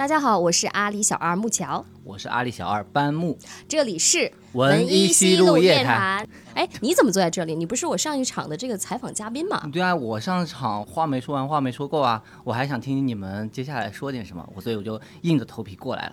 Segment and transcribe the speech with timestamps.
[0.00, 3.36] 大家好，我是阿里小二木桥，我是阿里小二班木，
[3.68, 6.26] 这里是文一西路夜谈。
[6.54, 7.54] 哎，你怎么坐在这里？
[7.54, 9.68] 你不是我上一场的这个采访嘉宾吗？
[9.70, 16.12] 对啊，我上场话没说完，话没说够啊，我还想听听你们接下来说点什么，我所以我就硬着头皮过来了。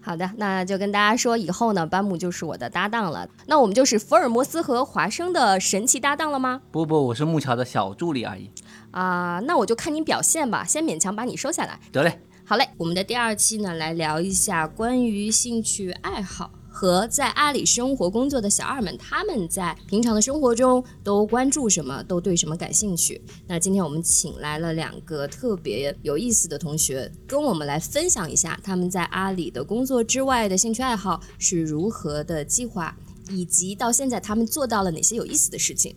[0.00, 3.28] 好的，那就跟大家说，以后呢，班木就是我的搭档了。
[3.46, 6.60] 那我们就是福尔摩斯和华生的神奇搭档了吗？
[6.70, 8.48] 不不，我是木桥的小助理而已。
[8.92, 11.80] 啊，那我就看你表现吧，先勉强把你收下来。
[11.90, 12.68] 得嘞，好嘞。
[12.76, 16.50] 我们的第二期呢，来聊一下关于兴趣爱好。
[16.76, 23.22] 和在阿里生活工作的小二们，他们在平常的生活中都关注什么，都对什么感兴趣？
[23.46, 32.94] 那今天我们请来了两个特别有意思的同学，跟我们来分享一下他们在阿里的工作之外的兴趣爱好是如何的计划，
[33.30, 35.94] 以及到现在他们做到了哪些有意思的事情。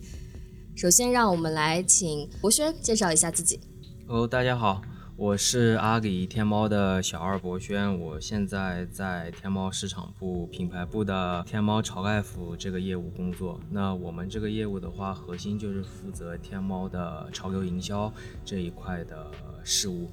[0.76, 3.58] 首先，让我们来请博轩介绍一下自己。
[4.06, 4.80] 哦，大家好。
[5.18, 13.58] 我是阿里天猫的小二博轩，我现在在天猫市场部品牌部的天猫潮盖服这个业务工作。
[13.68, 18.12] 那我们这个业务的话，核心就是负责天猫的潮流营销
[18.44, 19.26] 这一块的
[19.64, 20.08] 事务。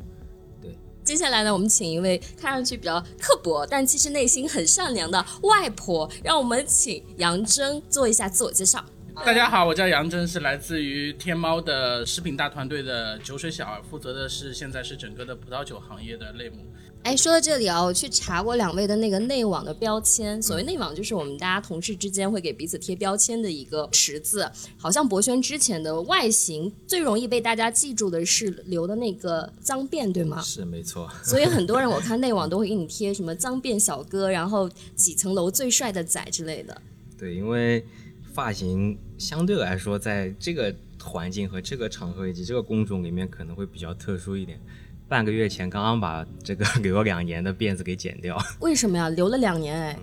[0.60, 8.84] 对，接下来呢，我们请一位看上去比较刻薄，但其实内心很善良的外婆，让我们请杨真做一下自我介绍。
[9.24, 16.58] 大家好，我叫杨真，是来自于天猫的食品大团队的酒水小二，负责的是现在是整个的葡萄酒行业的类目。
[17.04, 20.42] 哎，说到这里啊，我去查过两位的那个内网的标签。
[20.42, 24.52] 所谓内网，就是我们大家同事之间会给彼此贴标签的一个池子。
[24.78, 30.42] 好像博轩之前的外形最容易被大家记住的是留的那个脏辫，对吗？
[30.42, 31.10] 是，没错。
[31.24, 36.82] 所以很多人我看内网都会给你贴什么脏辫小哥，然后几层楼最帅的仔之类的。
[37.18, 37.86] 对，因为。
[38.36, 44.60] 发型相对来说，在这个环境和这个场合以及这个工种里面，可能会比较特殊一点。
[45.08, 48.38] 半个月前刚刚把这个 留了两年的辫子给剪掉。
[48.60, 49.08] 为什么呀？
[49.08, 49.98] 留了两年哎。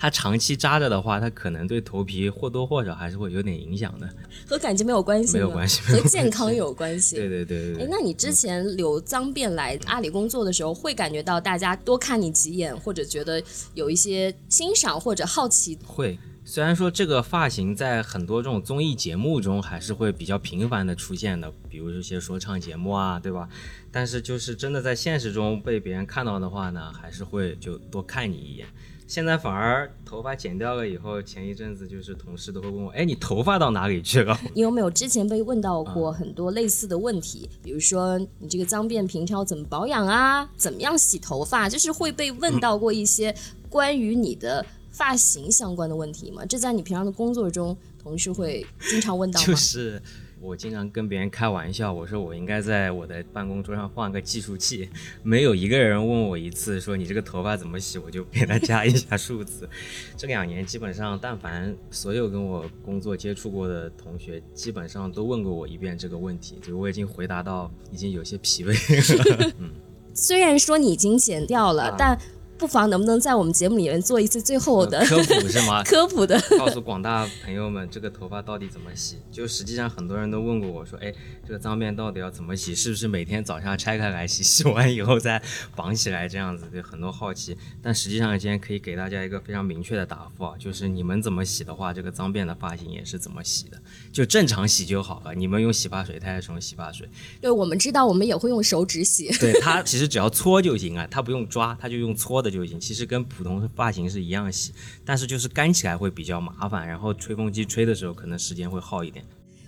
[0.00, 4.08] 它长期扎着的话，它可能对头皮或多或少还是会有点影响的。
[4.44, 5.80] 和感情没有关系没有关系。
[5.82, 7.14] 和健康有关系。
[7.14, 7.84] 对对对对。
[7.84, 13.40] 哎，那你之前留脏辫来阿里工作的时候，会感觉到大家多看你几眼，或者觉得
[13.74, 15.78] 有一些欣赏或者好奇？
[15.84, 16.18] 会。
[16.50, 23.46] 虽然说这个发型在很多这种综艺节目中还是会比较频繁的出现的，比如一些说唱节目啊，对吧？
[23.92, 28.66] 但是就是真的在现实中被别人看到的话呢，还是会就多看你一眼。
[29.06, 34.34] 现在反而头发剪掉了以后，前一阵子就是同事都会问我，哎，你头发到哪里去了？
[34.54, 37.46] 你有没有之前被问到过很多类似的问题？
[37.62, 40.48] 比如说你这个脏辫平挑怎么保养啊？
[40.56, 41.68] 怎么样洗头发？
[41.68, 43.34] 就是会被问到过一些
[43.68, 44.64] 关于你的。
[44.98, 46.44] 发型相关的问题吗？
[46.44, 49.46] 这在你平常的工作中，同事会经常问到吗？
[49.46, 50.02] 就是
[50.40, 54.88] 我经常跟别人开玩笑，我说我应该在我的办公桌上放个计数器，
[55.22, 59.68] 没有一个人问我一次说你这个头发怎么洗，我就给他加一下数字。
[60.18, 69.52] 这两年基本上，但凡所有跟我工作接触过的同学，基本上都问过我一遍这个问题，就我已经回答到已经有些疲惫了。
[69.60, 69.70] 嗯，
[70.12, 72.18] 虽然说你已经剪掉了，但。
[72.58, 75.82] 不妨能不能在我们节目里面做一次最后的科普是吗？
[75.86, 79.18] 科普的，告诉广大朋友们这个头发到底怎么洗？
[79.30, 81.14] 就实际上很多人都问过我说，哎，
[81.46, 82.74] 这个脏辫到底要怎么洗？
[82.74, 85.40] 是不是每天早上拆开来洗，洗完以后再
[85.76, 86.66] 绑起来这样子？
[86.74, 87.56] 就很多好奇。
[87.80, 93.80] 但实际上今天可以给大家一个非常明确的答复啊，就是你们怎么洗的话，这个脏辫的发型也是怎么洗的，
[94.12, 95.32] 就正常洗就好了。
[95.32, 97.08] 你们用洗发水，它也是用洗发水。
[97.40, 99.30] 对，我们知道，我们也会用手指洗。
[99.38, 102.47] 对，它其实只要搓就行啊，它不用抓，它就用搓的。
[102.50, 104.72] 就行，其实跟普通发型是一样洗，
[105.04, 109.24] 但是就是干起来会比较麻烦，然后吹风机吹的时候可能时间会耗一点。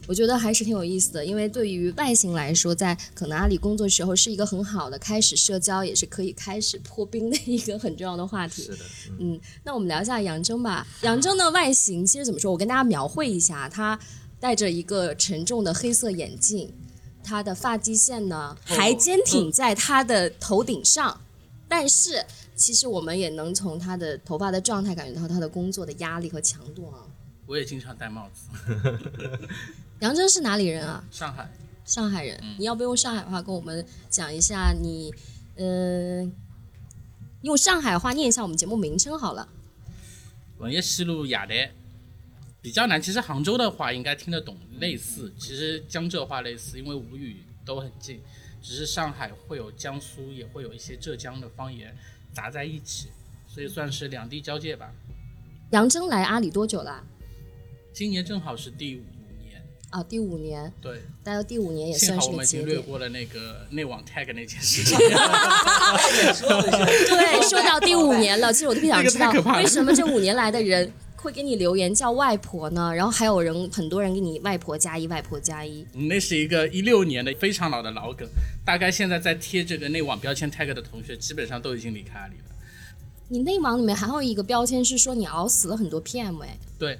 [0.06, 8.62] 我觉得还是挺有意思的，因为对于外形来说，在可能阿里工作时候是一个很好的开始社交，也是可以开始破冰的一个很重要的话题。
[8.62, 8.84] 是的，
[9.20, 10.84] 嗯，那我们聊一下杨铮吧。
[11.02, 12.50] 杨铮的外形其实怎么说？
[12.50, 13.97] 我跟大家描绘一下，他
[14.41, 16.72] 戴着一个沉重的黑色眼镜，
[17.22, 21.20] 他的发际线呢还坚挺在他的头顶上。
[21.68, 22.24] 但是，
[22.60, 27.01] 其实我们也能从他的头发的状态感觉到他的工作的压力和强度啊。
[27.47, 28.51] 我也经常戴帽子。
[30.01, 31.03] 杨真是哪里人啊？
[31.10, 31.51] 上海。
[31.86, 35.12] 上海人，你要不用上海话跟我们讲一下你，
[35.57, 36.30] 嗯，
[37.41, 39.48] 用上海话念一下我们节目名称好了。
[40.59, 41.54] 文艺西路雅的，
[42.60, 43.01] 比较难。
[43.01, 45.33] 其实杭州的话应该听得懂，类似。
[45.39, 48.21] 其实江浙话类似，因为吴语都很近。
[48.62, 51.97] 只是上海会有江苏，也会有一些浙江的方言
[52.32, 53.09] 杂在一起，
[53.47, 54.91] 所以算是两地交界吧。
[55.71, 57.03] 杨铮来阿里多久了？
[57.92, 59.03] 今年正好是第五
[59.42, 59.62] 年。
[59.91, 60.72] 啊，第五年。
[60.80, 61.03] 对。
[61.22, 64.97] 待到第五年也算是我们已经略过了那个内网 tag 那件事情。
[67.09, 70.92] 对，说到第五年了，其实我特别想知道为什么这五年来的人
[71.22, 72.95] 会给你留言叫外婆呢？
[72.95, 75.87] 然后还有人，很多人给你外婆加一，外婆加一。
[75.93, 78.27] 那是一个一六年的非常老的老梗，
[78.65, 82.45] 大概现在在贴这个内网标签 tag 的同学，基本上都已经离开阿里了。
[83.28, 86.99] 你内网里面还有一个标签是说你熬死了很多 PM，哎，对，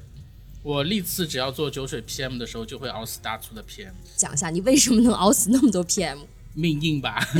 [0.63, 6.19] 我历次只要做酒水 PM 的时候，就会熬死大促的 PM，讲一下你为什么能熬死那么多 PM？
[6.53, 7.27] 命硬吧。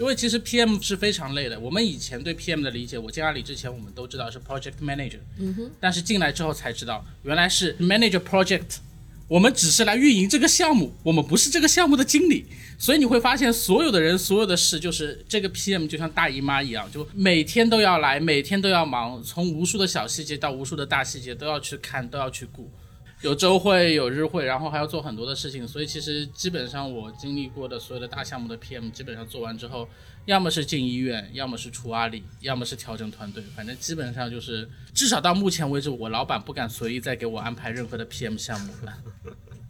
[0.00, 1.60] 因为其实 PM 是非常累的。
[1.60, 8.78] 我们以前对 PM 的理解，我进阿里之前，我们都知道是 Project Manager，嗯哼，但是进来之后才知道，原来是 Manager Project。
[9.28, 12.46] 我们只是来运营这个项目，我们不是这个项目的经理，
[12.78, 22.72] 所以你会发现所有的人、所有的事，就是这个 PM 就像大姨妈一样，就每天都要来，每天都要忙，从无数的小细节到无数的大细节都要去看，都要去顾。
[23.22, 29.86] 有周会，有日会，然后还要做很多的事情，所以其实基本上我经历过的所有的大项目的 PM，基本上做完之后，
[30.24, 38.98] 要么是进医院，要么是出阿里，要么是调整团队，反正基本上就是，至少到目前为止，我老板不敢随意再给我安排任何的 PM 项目了。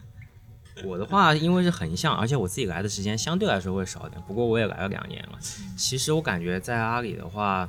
[0.85, 5.39] 我的话，因为是横向，而且我自己来的时间相对来说会少点，不过我也来了两年了。
[5.77, 7.69] 其实我感觉在阿里的话，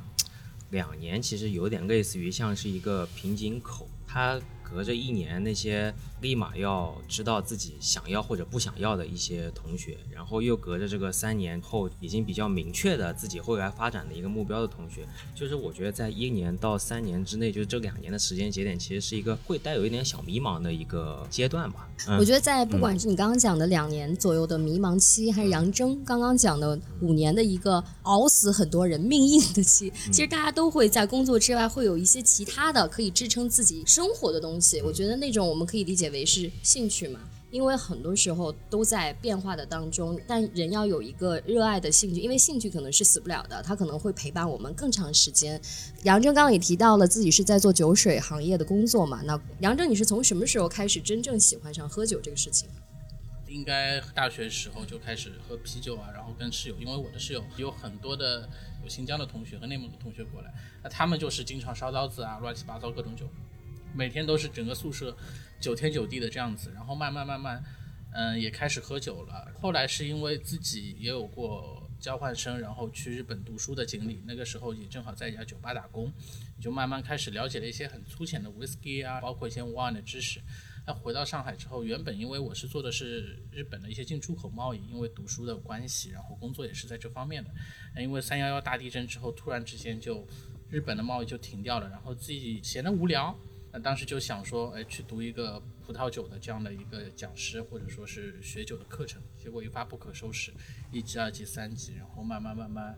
[0.70, 4.40] 两年其实有点类似于像是一个瓶颈口，它
[4.72, 5.92] 隔着一年那些
[6.22, 21.88] 立马要知道自己想要或者不想要的一些同学，然后又隔着这个三年后已经比较明确的自己未来发展的一个目标的同学，就是我觉得在一年到三年之内，就是这两年的时间节点，其实是一个会带有一点小迷茫的一个阶段吧。
[22.06, 34.80] 嗯我觉得在不管是你刚刚讲的两年左右的迷茫期，还是杨征刚刚讲的五年的一个熬死很多人命硬的期，其实大家都会在工作之外会有一些其他的可以支撑自己生活的东西。
[34.82, 37.18] 我觉得那种我们可以理解为是兴趣嘛。
[37.50, 45.60] 因为很多时候都在变化的当中，但人要有一个热爱的兴趣，因为兴趣可能是死不了的，它可能会陪伴我们更长时间。
[46.04, 52.70] 杨正刚也提到了自己是在做酒水行业的工作嘛，那杨正你是从什么时候开始真正喜欢上喝酒这个事情？
[53.48, 58.48] 应该大学时候就开始喝啤酒啊，然后跟室友，因为我的室友有很多的
[58.82, 60.50] 有新疆的同学和内蒙的同学过来，
[60.82, 63.26] 那他们就是经常烧刀子啊，乱七八糟各种酒，
[63.94, 65.16] 每天都是整个宿舍
[65.60, 67.62] 九天九地的这样子，然后慢慢慢慢，
[68.12, 69.52] 嗯，也开始喝酒了。
[69.60, 76.12] 后来是因为自己也有过交换生，然后去日本读书的经历，那个时候也正好在一家酒吧打工，
[76.60, 80.40] 就慢慢开始了解了一些很粗浅的 whisky 啊，包括一些 wine 的知识。
[80.84, 87.50] 那回到上海之后，原本因为我是做的是日本的一些进出口贸易，因为读书的关系，然后工作也是在这方面的。
[87.94, 90.26] 那因为三幺幺大地震之后，突然之间就
[90.68, 93.32] 日本的贸易就停掉了，然后自己闲得无聊，
[93.72, 99.22] 那当时就想说，哎，去读一个葡萄酒的这样的一个讲师或者说是学酒的课程。
[99.38, 100.52] 结果一发不可收拾，
[100.92, 102.94] 一级、二级、三级，然后慢慢慢慢，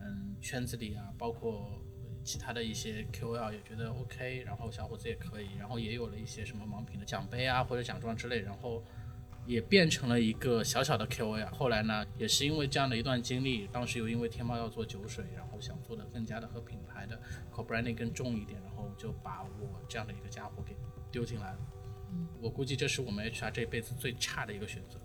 [0.00, 1.80] 嗯，圈子里啊，包括
[2.24, 8.84] 其他的一些 QOL 也觉得 OK，然后小伙子也可以，然后也有了一些什么盲品的奖杯啊或者奖状之类，然后
[9.46, 11.48] 也变成了一个小小的 KOL。
[11.50, 17.20] 后来呢，也是因为这样的一段经历，当时又因为天猫要做酒水，然后想做的更加的和品牌的
[17.52, 20.74] co branding 更重一点，然后就把我这样的一个家伙给
[21.10, 21.58] 丢进来了。
[22.40, 24.98] 我估计这是我们 HR 这辈子最差的一个选择。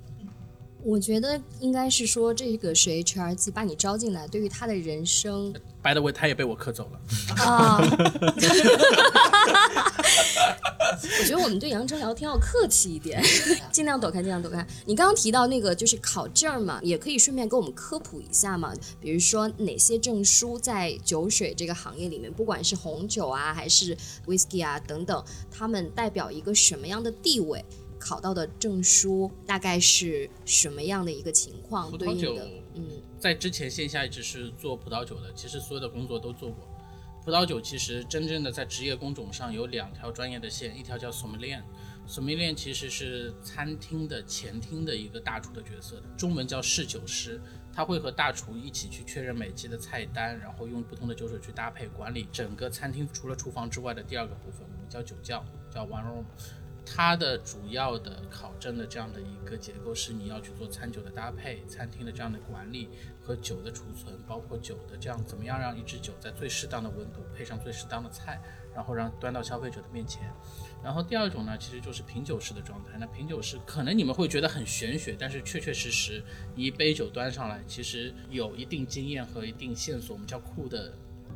[0.83, 6.99] 我觉得应该是说，这个是 HR 既把你招进来，对于他的人生 By the way，他也被我克走了。
[7.43, 7.79] 啊
[11.19, 13.23] 我觉得我们对杨征聊天要客气一点，
[13.71, 14.65] 尽量躲开，尽量躲开。
[14.85, 23.95] 你刚刚提到那个就是考证嘛，也可以顺便给我们科普一下嘛，比如说哪些证书在酒水这个行业里面，不管是红酒啊还是
[24.27, 27.63] whisky 啊等等，他们代表一个什么样的地位？
[28.01, 32.49] 考到的证书大概是什么样的一个情况葡萄酒的？
[32.73, 32.83] 嗯，
[33.19, 36.67] 在之前线下一直是做葡萄酒的，其实所有的工作都做过。
[37.23, 47.39] 葡萄酒其实真正的在职业工种上有两条专业的线，一条叫 sommelier，sommelier 其实是餐厅的前厅的一个大厨的角色，中文叫侍酒师，
[47.71, 56.23] 他会和大厨一起去确认每季的菜单，然后用不同的酒水去搭配，管理整个餐厅除了厨房之外的第二个部分，我们叫酒窖，叫 one room。
[56.85, 62.89] 它的主要的考证的这样的一个结构是，你要去做餐酒的搭配、餐厅的这样的管理
[63.21, 68.41] 和酒的储存，包括酒的这样怎么样让一支酒在最适当的温度配上最适当的菜，
[68.75, 70.23] 然后让端到消费者的面前。
[70.83, 72.97] 然后第二种呢，其实就是品酒师的状态。
[72.99, 76.23] 那品酒师可能你们会觉得很玄学，但是确确实实，
[76.55, 80.91] 一杯酒端上来，其实有一定经验和一定线索，我们叫库的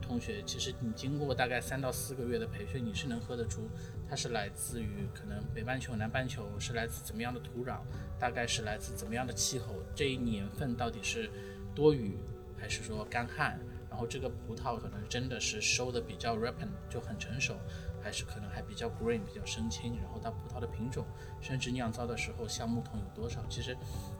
[0.05, 3.67] 同学，其实你经过大概三到四个月的培训，你是能喝得出
[4.07, 7.79] 它是来自于可能北半球、南半球，是来自怎么样的土壤，
[8.19, 11.29] 大概是来自怎么样的气候，这一年份到底是
[11.73, 12.17] 多雨
[12.57, 13.59] 还是说干旱，
[13.89, 17.55] 然后这个葡萄可能真的是收的比较 ripen 就很成熟，
[18.05, 21.03] 还是可能还比较 green 比较生青，然后它葡萄的品种，
[21.41, 23.75] 甚至酿造的时候橡木桶有多少，其实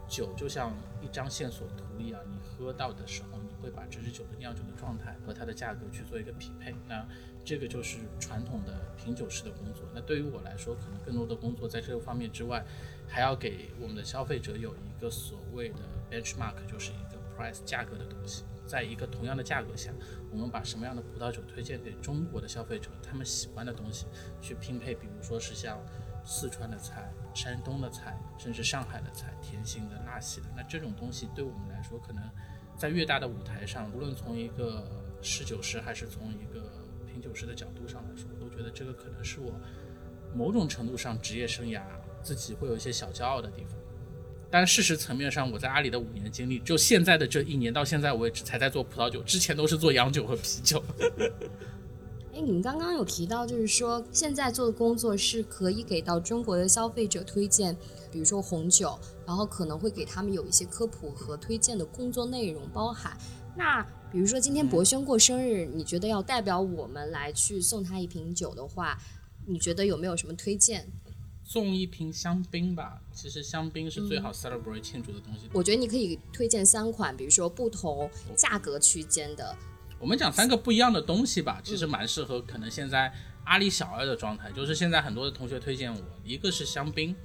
[0.10, 0.74] 酒就像
[1.04, 6.74] 一张线索图一样，你喝到的时候，你会把这支酒的酿酒的状态和它的价格去做一个匹配。
[6.88, 7.06] 那
[7.46, 9.84] 这个就是传统的品酒师的工作。
[9.94, 12.66] 那对于我来说，可能更多的工作在这个方面之外，
[13.08, 18.46] 还要给我们的消费者有一个所谓的 benchmark，就是一个 price 价格的东西。
[18.66, 19.94] 在一个同样的价格下，
[20.36, 24.06] 我们把什么样的葡萄酒推荐给中国的消费者，他们喜欢的东西
[24.42, 25.80] 去拼配，比如说是像
[26.26, 30.48] 四川的菜、山东的菜，甚至上海的菜，甜性的、辣系的。
[30.54, 32.22] 那这种东西对我们来说，可能
[32.78, 34.86] 在越大的舞台上，无论从一个
[35.22, 36.70] 侍酒师还是从一个
[37.08, 39.54] 品酒师的角度上来说，我都觉得这个可能是我
[40.34, 41.82] 某种程度上职业生涯
[42.22, 43.78] 自己会有一些小骄傲的地方。
[44.58, 50.82] 但事实层面上，我在阿里的五年经历，就现在的这一年到现在为止才在做葡萄酒，之前都是做洋酒和啤酒。
[52.34, 57.76] 哎，你们刚刚有提到，就是说现在做的工作是可以给到中国的消费者推荐，
[58.10, 58.98] 比如说红酒，
[59.28, 63.18] 然后可能会给他们有一些科普和推荐的工作内容包含。
[63.58, 68.98] 那比如说今天博轩过生日，你觉得要代表我们来去送他一瓶酒的话，
[69.46, 70.88] 你觉得有没有什么推荐？
[71.48, 75.48] 送一瓶香槟吧，其实香槟是最好 celebrate 庆祝的东西。
[75.54, 79.56] 我觉得你可以推荐三款，比如说不同价格区间的。
[80.00, 87.16] 我们讲三个不一样的东西吧，其实蛮适合可能现在阿里小二的状态，就是现在很多的同学推荐我，一个是香槟，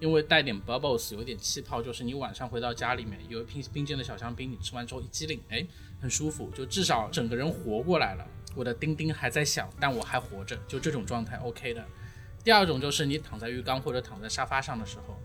[0.00, 5.66] 因为带点 bubbles，有点气泡，就是你晚上回到家里面有一瓶冰镇的小香槟，你吃完之后一激灵，哎，
[5.98, 11.82] 很舒服，就至少整个人活过来了，我的钉钉还在响，但我还活着，就这种状态 OK 的。
[12.44, 15.16] 第二种就是你躺在浴缸或者躺在沙发上的时候，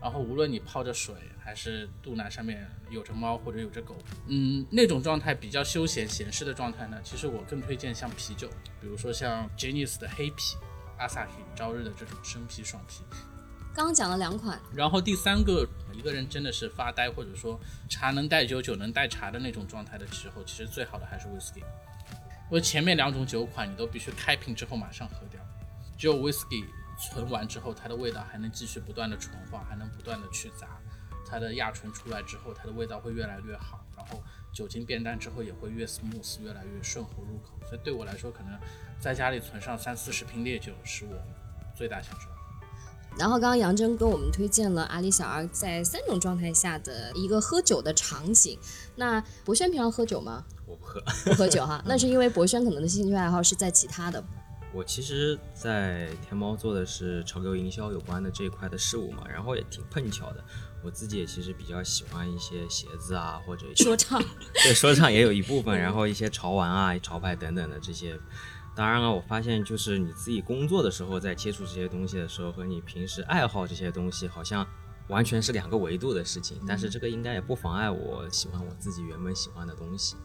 [0.00, 8.48] 然后无论你泡着水还是肚腩上面有着猫或者有着狗，嗯，那种状态比较休闲闲适的状态呢，其实我更推荐像啤酒，
[8.80, 10.56] 比如说像 Genius 的黑啤、
[10.98, 13.02] 阿萨希、朝日的这种生啤、爽啤。
[13.74, 21.58] 刚刚讲了两款，然后第三个，一个人真的是发呆或者说茶能带酒，酒能带茶的那种状态的时候，其实最好的还是 Whisky。
[21.58, 25.35] 因为前面两种酒款你都必须开瓶之后马上喝掉。
[25.96, 26.64] 只有 whisky
[26.98, 30.80] 存完之后，它的味道还能继续不断的纯化，还能不断的去杂。
[31.28, 34.22] 它的亚醇出来之后，它的味道会越来越好，然后
[34.52, 37.58] 酒精变淡之后也会越 smooth，越来越顺口入口。
[37.68, 38.56] 所以对我来说，可能
[39.00, 41.16] 在家里存上三四十瓶烈酒是我
[41.76, 42.28] 最大享受。
[43.18, 48.58] 然后刚刚杨真跟我们推荐了阿里小二在三种状态下的一个喝酒的场景。
[48.94, 50.44] 那博轩平常喝酒吗？
[50.66, 51.82] 我不喝， 不喝酒哈。
[51.86, 54.22] 那是因为博轩可能的兴趣爱好是在其他的。
[54.76, 60.44] 我其实，在天猫做的是潮流营销有关的这一块的事物嘛，然后也挺碰巧的。
[60.84, 64.22] 我自己也其实比较喜欢一些鞋子啊，或者说唱，
[64.62, 68.20] 对说唱也有一部分，然后一些潮玩啊、潮牌等等的这些。
[68.76, 74.66] 当然了，我发现就是你自己工作的时候在接触这些东西的时候，和你平时爱好这些东西好像
[75.08, 76.60] 完全是两个维度的事情。
[76.68, 80.16] 但是这个应该也不妨碍我喜欢我自己原本喜欢的东西。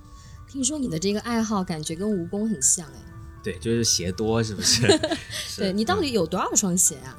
[0.45, 3.20] 听说你的这个爱好感觉跟蜈蚣很像哎。
[3.43, 4.87] 对，就是鞋多，是不是？
[5.57, 7.17] 对你到底有多少双鞋啊？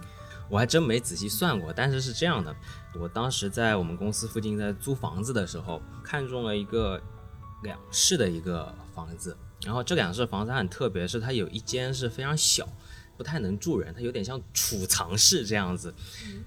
[0.48, 2.54] 我还真没仔细算过，但是是这样的，
[3.00, 7.00] 我当时在我们公司附近在租房子的时候，看中了一个
[7.62, 12.68] 两室的一个房子，然后这两室房子很特别，是它有一间是非常小，
[13.16, 15.94] 不太能住人，它有点像储藏室这样子，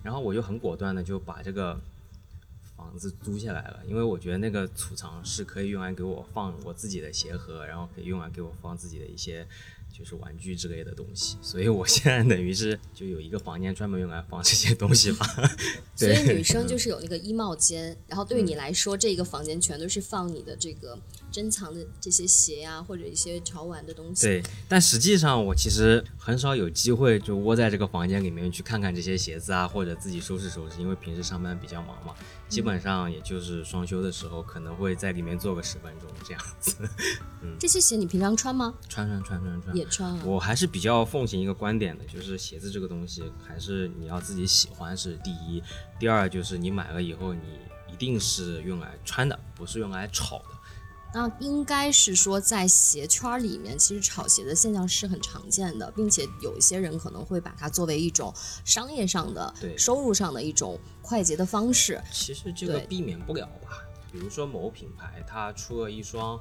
[0.03, 1.79] 然后我就很果断的就把这个。
[2.95, 9.45] 房子租下来了，因为我觉得那个储藏室可以用来给我放我自己的鞋盒，然后可以用来给我放自己的一些
[9.91, 15.27] 就是玩具之类的东西，所以我现在等于是就有一个房间专门用来放这些东西吧。
[15.93, 20.97] 所以女生就是有那个衣帽间，然后对于你来说，这个房间全都是放你的这个。
[21.35, 24.25] 珍藏的这些鞋呀，或者一些潮玩的东西。
[24.25, 32.15] 对，但实际上我其实很少有机会就窝在这个房间里面去看看这些鞋子啊，或者自己收拾收拾，因为平时上班比较忙嘛，
[32.47, 36.77] 基本上也就是双休的时候可能会在里面坐个十分钟这样子。
[37.41, 38.73] 嗯，这些鞋你平常穿吗？
[38.87, 40.21] 穿穿穿穿穿，也穿啊。
[40.23, 45.61] 我还是比较奉行一个观点的，就是鞋子这个东西还是你要自己喜欢是第一，
[45.99, 47.41] 第二就是你买了以后你
[47.91, 50.54] 一定是用来穿的，不是用来炒的。
[51.15, 58.33] 那应该是说，在鞋圈里面，其实炒鞋的现象是很常见的，并且有一些人可能会把它作为一种
[58.65, 62.01] 商业上的、收入上的一种快捷的方式。
[62.11, 63.81] 其实这个避免不了吧？
[64.11, 66.37] 比如说某品牌，它出了一双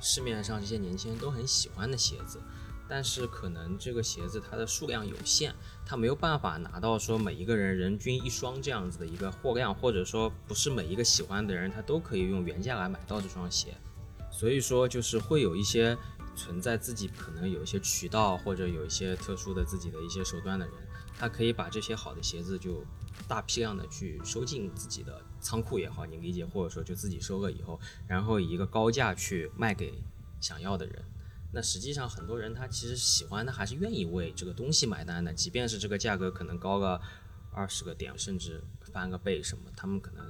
[0.00, 2.40] 市面上这些年轻人都很喜欢的鞋子，
[2.88, 5.52] 但是可能这个鞋子它的数量有限，
[5.84, 13.76] 它没有办法拿到说每一个人人均一双这样子的一个货量，或者说不是每一个喜欢的人他都可以用原价来买到这双鞋，
[14.34, 15.96] 所以说就是会有一些
[16.34, 20.74] 存在自己可能有一些渠道或者有一些特殊的自己的一些手段的人，
[21.16, 22.84] 他可以把这些好的鞋子就
[23.28, 29.94] 大批量的去收进自己的仓库也好，你理解，或者说就自己收了以后，然后以一个高价去卖给
[30.40, 31.04] 想要的人。
[31.52, 37.00] 那实际上很多人他其实喜欢，他还是愿意为这个东西买单的，即便是这个价格可能高个
[37.52, 38.60] 二十个点，甚至
[38.92, 40.26] 翻个倍什么，他们可能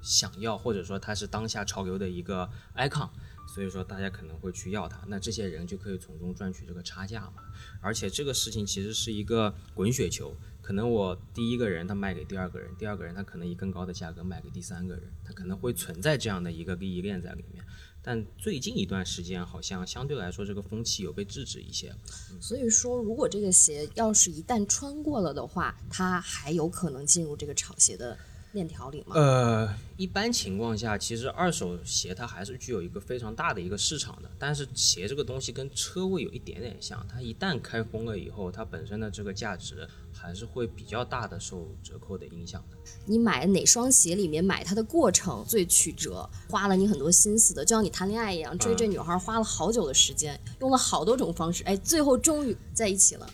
[0.00, 3.10] 想要，或者说它是当下潮流的一个 icon，
[3.52, 7.42] 所以说大家可能会去要它，那这些人就可以从中赚取这个差价嘛。
[7.82, 17.62] 而且这个事情其实是一个滚雪球，可能我第一个人他卖给第二个人，第二个人他可能以更高的价格卖给第三个人，他可能会存在这样的一个利益链在里面。
[18.04, 21.94] 但最近一段时间，好像相对来说这个风气有被制止一些。
[22.40, 28.18] 所以说，如果这个鞋要是一旦穿过了的话，它还有可能进入这个炒鞋的
[28.52, 29.16] 链条里吗？
[29.16, 34.30] 呃，一般情况下，其实二手鞋它还是具有一个非常大的一个市场的。
[34.38, 42.76] 但是鞋这个东西跟车位有一点点像，它一旦开封了以后，它本身的这个价值还是会比较大的受折扣的影响的。
[43.06, 53.28] 你买哪双鞋里面买它的过程最曲折，花了你很多心思的，就像你谈恋爱一样，追这女孩花了好久的时间，用了好多种方式，哎，最后终于在一起了。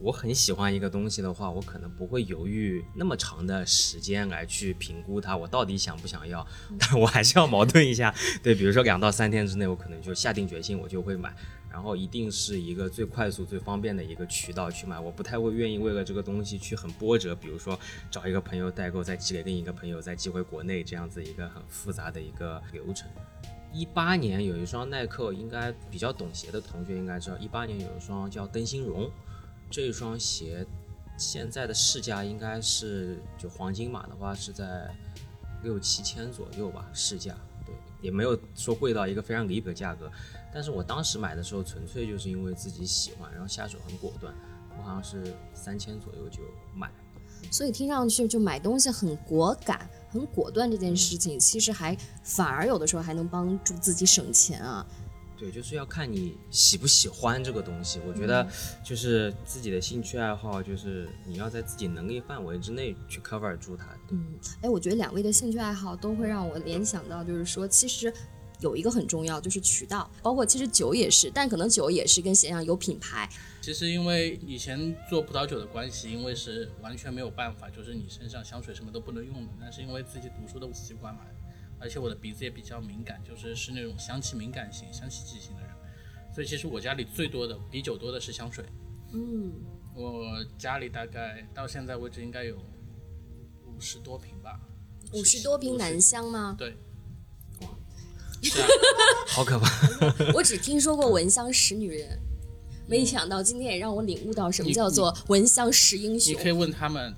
[0.00, 6.46] 我很喜欢一个东西的话，我可能不会犹豫那么长的时间来去评估它，我到底想不想要。
[6.78, 11.34] 但我还是要矛盾一下，对，比如说两到三天之内，我可能就下定决心，我就会买，
[11.68, 15.00] 然后一定是一个最快速、最方便的一个渠道去买。
[15.00, 17.76] 我不太会愿意为了这个东西去很波折，比如说
[18.08, 23.08] 找一个朋友代购，再寄给另一个朋友，再寄回国内，这样子一个很复杂的一个流程。
[23.72, 29.10] 一八年有一双耐克，应该比较懂鞋的同学应该知道，一八年有一双叫灯芯绒。
[29.70, 30.66] 这双鞋
[31.18, 34.88] 现在的市价应该是就黄金码的话是在
[35.62, 40.10] 六七千左右吧，市价对，也没有说贵到一个非常离谱的价格。
[40.54, 44.34] 但是我当时买的时候纯粹就是因为自己喜欢，然后下手很果断，
[44.78, 46.38] 我好像是三千左右就
[46.74, 46.90] 买。
[47.50, 54.86] 所以听上去就买东西很果敢、很果断这件事情，其实还反而有的时候还能帮助自己省钱啊。
[55.38, 58.00] 对，就是要看你喜不喜欢这个东西。
[58.06, 58.46] 我觉得
[58.84, 63.86] 就是自己的兴趣爱好，就是你要在自己能力范围之内去 cover 住它。
[64.10, 68.12] 嗯，哎，我觉得两位的兴趣爱好都会让我联想到，就是说其实
[68.60, 73.30] 有一个很重要，就是渠道，包括其实酒也是，但可能酒也是跟咸阳有品牌。
[73.60, 79.52] 其实因为以前做葡萄酒的关系，因为是完全没有办法，就是你身上香水什么都不能用的。
[79.60, 81.20] 那是因为自己读书的习惯嘛。
[81.80, 85.70] 而且我的鼻子也比较敏感，就是是那种香气敏感型、香气记型的人，
[86.34, 88.64] 所以其实我家里最多的比酒多的是香水。
[89.12, 89.52] 嗯，
[89.94, 94.60] 我家里大概到现在为止应该有五十多瓶吧。
[95.12, 96.54] 五十多瓶男香吗？
[96.58, 96.76] 对。
[98.40, 98.68] 是啊，
[99.26, 99.68] 好可怕！
[100.32, 102.20] 我只听说过闻香识女人，
[102.86, 106.32] 没想到今天也让我领悟到什么叫做闻香识英雄。
[106.32, 107.14] 你可以问他们。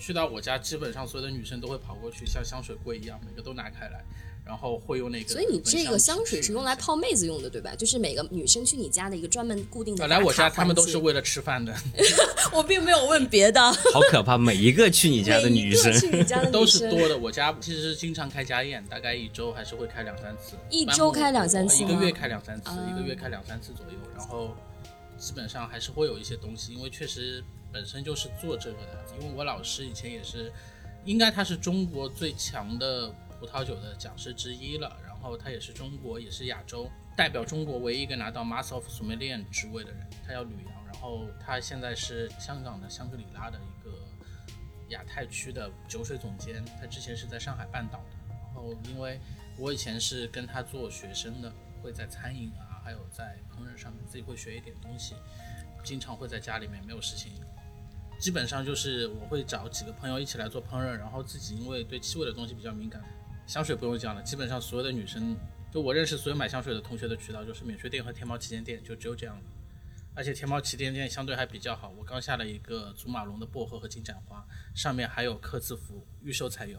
[0.00, 4.02] 去到我家，基本上所有的女生都会跑过去，像香水柜一样，每个都拿开来，
[4.46, 5.28] 然后会用那个。
[5.28, 7.74] 所以你这个香水是用来泡妹子用的，对吧？
[7.76, 10.08] 就是每个女生去你家的一个专门固定的。
[10.08, 11.74] 来我家，他们都是为了吃饭的。
[12.50, 13.60] 我并没有问别的。
[13.92, 14.38] 好可怕！
[14.38, 17.16] 每一个去你家的女生，去你家的 都是多的。
[17.18, 20.56] 我家其实是经常开家宴，大概一周还是会开两三次。
[20.70, 23.98] 一周开两三次，一个月开两三次，一个月开两三次左右。
[24.16, 24.56] 然后
[25.18, 27.44] 基本上还是会有一些东西，因为确实。
[27.72, 30.52] 本身就是做这个的，因为我老师以前也是，
[31.04, 34.96] 应该他是中国最强的葡萄酒的讲师之一了。
[35.06, 40.06] 然后他也是中国，也是亚洲代表中国唯一一个拿到 Master of Sommelier 职位的人。
[40.26, 43.92] 他叫吕阳，然后他现在是香港的香格里拉的一个
[44.88, 46.64] 亚太区的酒水总监。
[46.80, 48.34] 他之前是在上海半岛的。
[48.46, 49.20] 然后因为
[49.58, 51.52] 我以前是跟他做学生的，
[51.82, 55.14] 会在餐饮啊，还有在烹饪上面自己会学一点东西，
[55.84, 57.32] 经常会在家里面没有事情。
[58.20, 63.02] 基本上就是我会找几个朋友一起来做烹饪，然后自己因为对气味的东西比较敏感，
[63.46, 65.34] 香水不用讲了，基本上所有的女生，
[65.72, 69.42] 就我认识所有买香水的同学的渠道就是免税店和天猫旗舰店，就只有这样了。
[70.14, 76.78] 而且天猫旗舰店相对还比较好，我刚下了一个祖马龙的薄荷和金盏花，上面还有刻字符，预售才有。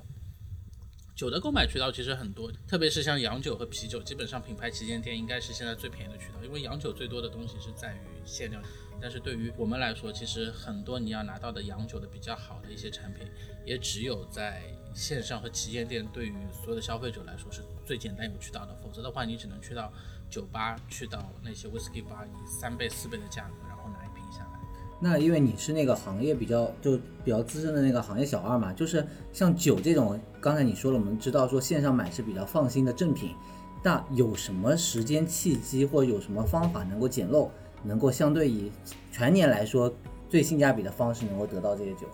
[1.15, 8.61] 酒的购买渠道其实很多，特别是像洋酒和啤酒，基本上品牌旗舰店应该是现在最便宜的渠道，因为洋酒最多的东西是在于限量。
[9.01, 13.25] 但是对于我们来说，其实很多你要拿到的洋酒的比较好的一些产品，
[13.65, 14.61] 也只有在
[14.93, 18.75] 线上和旗舰店，对于所有的消费者来说是最简单有渠道的。
[18.75, 19.91] 否则的话，你只能去到
[20.29, 24.59] 酒吧，去到那些 whisky bar，以三倍、四倍的价格，然后拿一瓶下来。
[24.99, 33.35] 那因为你是那个行业比较就比较资深的那个行业小二嘛，就是像酒这种，刚才你说了，我们知道说线上买是比较放心的正品，
[33.83, 37.49] 那有什么时间契机或者有什么方法能够捡漏，
[37.83, 38.71] 能够相对以
[39.11, 39.93] 全年来说
[40.29, 42.07] 最性价比的方式能够得到这些酒？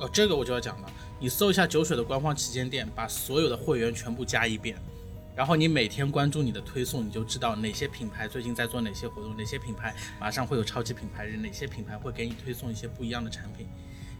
[0.00, 4.76] 哦，这个我就要讲了，你搜一下酒水的官方旗舰店，把所有的会员全部加一遍。
[5.36, 13.66] 然后你每天关注你的推送，你就知道哪些品牌最近在做哪些活动，哪些品牌马上会有超级品牌日，哪些品牌会给你推送一些不一样的产品。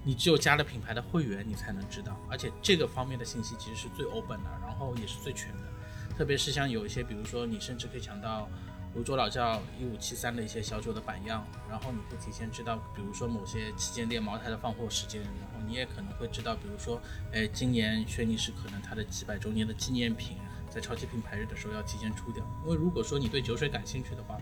[0.02, 2.18] 你只有加了品牌的会员，你才能知道。
[2.30, 6.16] 而且这个方面的信息其实是最 open 的，然后也是最全的。
[6.16, 8.48] 特别是像有一些，比如说你甚至可以抢到
[8.94, 17.00] 泸州老窖一五七三的一些小酒的版样，然后你会提前知道，比如说某些旗舰店茅台的放货时间，然后你也可能会知道，比如说，
[17.32, 20.36] 哎，今年轩尼诗可能它的几百周年的纪念品。
[20.72, 24.38] 在超级品牌日的时候要提前出掉，因为如果说你对酒水感兴趣的话，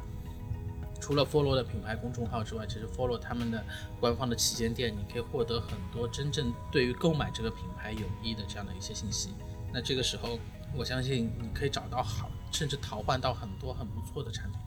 [1.00, 3.64] 除了 follow 的品牌公众号之外，其实 follow 他们的
[3.98, 9.30] 官方的旗舰店，你可以获得很多真正对于购买这个品牌有益的这样的一些信息。
[9.72, 10.38] 那这个时候，
[10.76, 14.60] 我相信你可以找到好，甚至淘换到很多很不错的产品。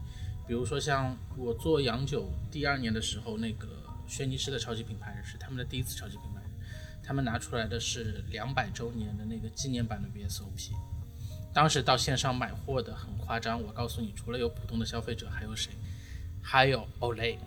[0.47, 3.67] 比如说像我做洋酒第二年的时候，那个
[4.07, 6.41] 轩尼诗的超级品牌是他们的第一次超级品牌，
[7.03, 10.71] 他们拿出来的是两百周年的那个纪念版的 VSOP。
[11.53, 15.71] 当时到线上买货的很夸张，我告诉你，除了有普通的消费者，还有谁？
[16.41, 17.37] 还有 Olay，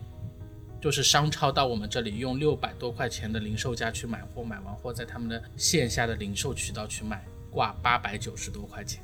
[0.81, 9.03] 就是商超到我们这里用六百多块钱的零售价去买货，买完货在他们的线下的零售渠道去卖，挂八百九十多块钱。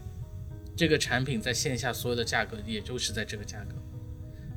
[0.81, 3.75] 这个产品在线下所有的价格也就是在这个价格，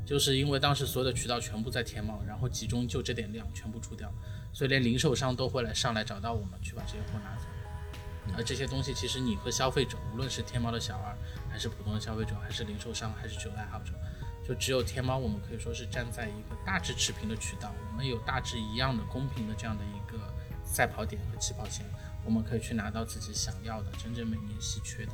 [0.05, 4.09] 就是因为当时所有的渠道全部在天猫，然后集中就这点量全部出掉，
[4.53, 7.43] 所以连零售商都会来上来找到我们去把这些货拿走。
[8.37, 11.13] 而这些东西，其实你和消费者，无论是天猫的小二，
[11.51, 13.91] 还是普通的消费者，还是零售商，还是酒爱好者，
[14.47, 20.17] 就只有天猫，我们可以说是站在一个大致持平的渠道，我们有大致一样的公平的这样的一个
[20.63, 21.85] 赛跑点和起跑线，
[22.23, 25.11] 我们可以去拿到自己想要的、真正每年稀缺的。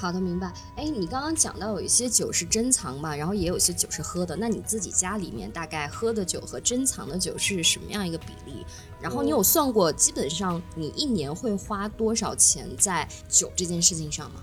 [0.00, 0.52] 好的，明白。
[0.76, 4.36] 哎，你刚刚讲到有一些酒是珍藏嘛，然后也有一些酒是喝的。
[4.36, 8.64] 那你自己家里面大概喝的酒和珍藏的酒是什么样一个比例？
[9.00, 14.40] 然后你有算过，基本上你一年会花多少钱在酒这件事情上吗？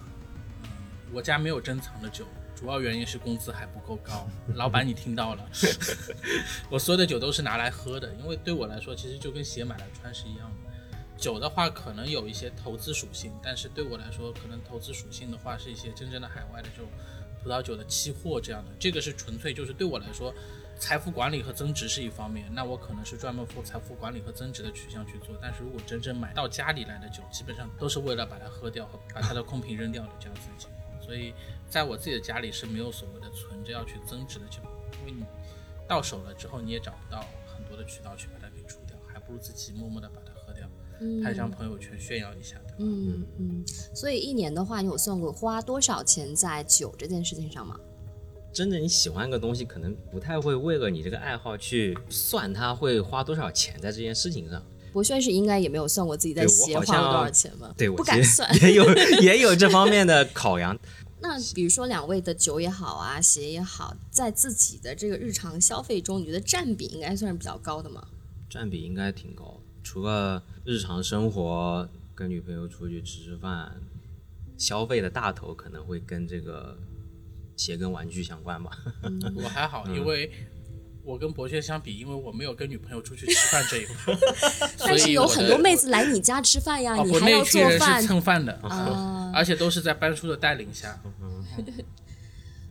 [1.14, 4.28] 我家没有珍藏的酒，主要原因是工资还不够高。
[4.56, 5.50] 老板，你听到了？
[6.70, 10.75] 我所有的酒都是拿来喝的，因为对我来说，其实就跟鞋买来穿是一样的。
[11.18, 16.92] 酒的话，可能有一些投资属性，但是对我来说，可能投资属性的话，是一些真正的海外的这种
[17.42, 18.72] 葡萄酒的期货这样的。
[18.78, 20.34] 这个是纯粹就是对我来说，
[20.78, 25.38] 财富管理和增值是一方面，那我可能是专门做财富管理和增值的取向去做。
[25.42, 31.02] 但是如果真正买到家里来的酒，基本上都是为了把它喝掉和把它的空瓶扔掉的这样子的情况。
[31.02, 31.34] 所以
[31.70, 34.60] 在我自己的家里是没有所谓的存着要去增值的酒，
[35.00, 35.24] 因为你
[35.88, 40.25] 到手了之后你也找不到很多的渠道去把它给除掉，还不如自己默默的把。
[41.24, 42.76] 拍一张朋友圈炫耀一下的。
[42.80, 47.80] 嗯嗯，所以一年的话，你有算过花多少钱在酒这件事情上吗？
[48.54, 54.64] 真的，你喜欢一个东西，可能不太会为了你这个爱好去算它会花多少钱在这件事情上。
[54.94, 57.74] 博轩是应该也没有算过自己在鞋花了多少钱吧？
[57.78, 58.86] 对，我不敢算， 也有
[59.22, 60.78] 也有这方面的考量。
[61.20, 68.08] 那比如说两位的酒也好啊，鞋也好，在自己的这个日常消费中，你觉得占比应该算是比较高的吗？
[68.50, 69.55] 占比应该挺高，
[69.86, 70.44] 除了。
[70.68, 73.72] 日常生活跟女朋友出去吃吃饭，
[74.58, 76.76] 消费的大头可能会跟这个
[77.56, 78.72] 鞋跟玩具相关吧。
[79.36, 80.32] 我还好，因为
[81.04, 84.18] 我跟博轩相比，因为我没有跟女朋友出去吃饭这一块。
[84.80, 88.02] 但是有很多妹子来你家吃饭呀，你还要做饭。
[88.02, 88.60] 蹭饭的，
[89.36, 91.00] 而且都是在班叔的带领下。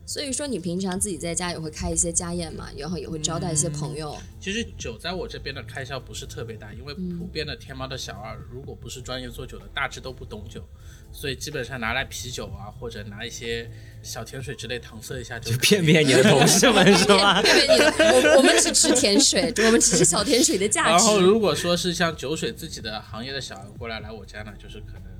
[0.07, 4.15] 所以说，你平常自己在家也会开一些家宴嘛，然后也会招待一些朋友。
[4.39, 10.63] 其实酒在我这边的开销不是特别大，因为普遍的天猫的小二，如果不是专业做酒的，大致都不懂酒，
[11.11, 13.67] 所以基本上拿来啤酒啊，或者拿一些
[14.03, 17.41] 小甜水之类搪塞一下就骗骗你的同事们是吧？
[17.41, 20.89] 骗骗你的，我我们只吃甜水，我们只吃小甜水的价值。
[20.89, 25.14] 然后如果说是像酒水自己的行业的小二过来来我家呢，就是可能。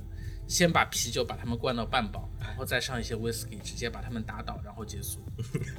[0.48, 5.20] 先把啤酒把他们灌到半饱，然后再上一些 whisky，直接把他们打倒，然后结束。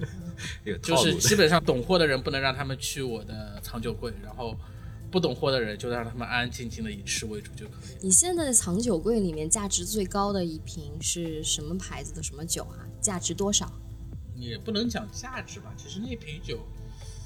[0.83, 4.57] 就是基本上懂货的人不能让他们去我的藏酒柜，然后
[5.11, 7.97] 不懂货的人就让他们安安静静的以吃为主就可以。
[8.01, 12.83] 你现在的藏酒柜里面价值最高的一瓶是什么牌子的什么酒啊？
[13.01, 13.71] 价值多少？
[14.35, 16.59] 也不能讲价值吧，其实那瓶酒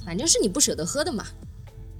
[0.04, 1.26] 反正是你不舍得喝的嘛。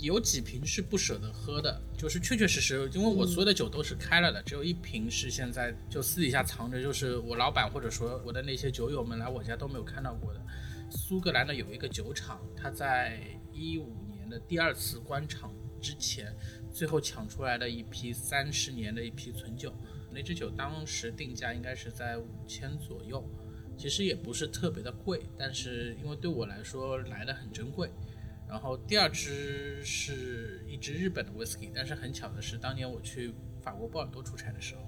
[0.00, 10.40] 有几瓶是不舍得喝的，就是确确实实，因为我所有的酒都是开了的，只有一瓶是现在就私底下藏着，就是我老板或者说我的那些酒友们来我家都没有看到过的。
[10.90, 13.20] 苏格兰的有一个酒厂，它在
[13.52, 16.34] 一五年的第二次关厂之前，
[16.72, 19.72] 最后抢出来的一批三十年的一批存酒，
[20.10, 23.24] 那支酒当时定价应该是在五千左右，
[23.76, 27.90] 其实也不是特别的贵，但是因为对我来说来的很珍贵。
[28.50, 33.32] 然后第二支是一支日本的 whisky，但是很巧的是，当年我去
[33.62, 34.82] 法国波尔多出差的时候，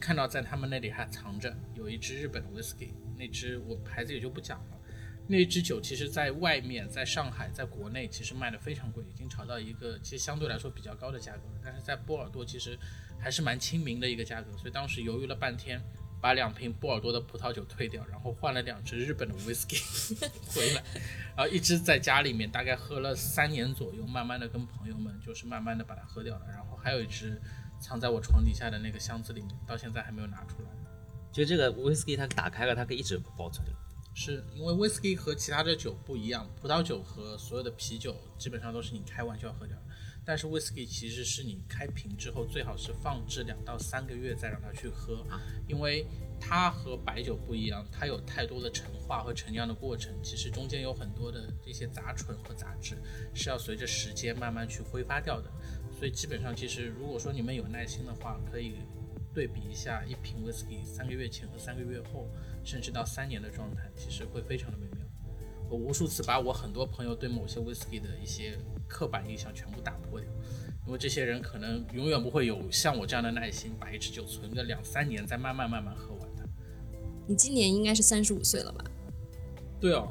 [0.00, 4.80] 看到在他们那里还藏着有一支日本的 whisky，那支我牌子也就不讲了。
[5.28, 11.60] 那支酒其实在外面，在上海，在国内其实卖的非常贵，已经炒到一个其实相对来说比较高的价格了。
[11.62, 12.78] 但是在波尔多其实
[13.18, 15.82] 还是蛮亲民的一个价格，所以当时犹豫了半天，
[16.26, 19.80] 把两瓶波尔多的葡萄酒退掉，然后换了两支日本的 whisky
[20.52, 20.82] 回来，
[21.36, 27.40] 然后一支在家里面大概喝了三年左右，慢慢的跟朋友们就是慢慢的把它喝掉了，然后还有一支
[27.78, 30.68] 藏在我床底下的那个箱子里面，到现在还没有拿出来。
[31.30, 33.64] 就这个 whisky 它打开了，它可以一直保存。
[34.12, 39.85] 是因为 whisky 和其他的酒不一样，葡萄酒和所有的啤酒基本上都是你开完就要喝掉的，
[40.26, 45.24] 但是 whisky 其实是你开瓶之后最好是放置两到三个月再让它去喝，
[45.68, 46.04] 因为
[46.40, 52.96] 它和白酒不一样，它有太多的陈化和陈酿的过程，其实中间有很多的这些杂醇和杂质
[53.32, 55.48] 是要随着时间慢慢去挥发掉的，
[55.96, 58.74] 所以基本上其实如果说你们有耐心的话，可以
[59.32, 62.28] 对比一下一瓶 whisky 三个月前和三个月后。
[62.64, 65.05] 甚至到三年的状态，其实会非常的美妙。
[65.68, 70.28] 我无数次把我很多朋友对某些 whisky 的一些刻板印象全部打破掉，
[70.86, 76.48] 因为这些人可能永远不会有像我这样的耐心，把一支酒存个两三年，再慢慢慢慢喝完的。
[77.26, 78.84] 你今年应该是三十五岁了吧？
[79.80, 80.08] 对哦。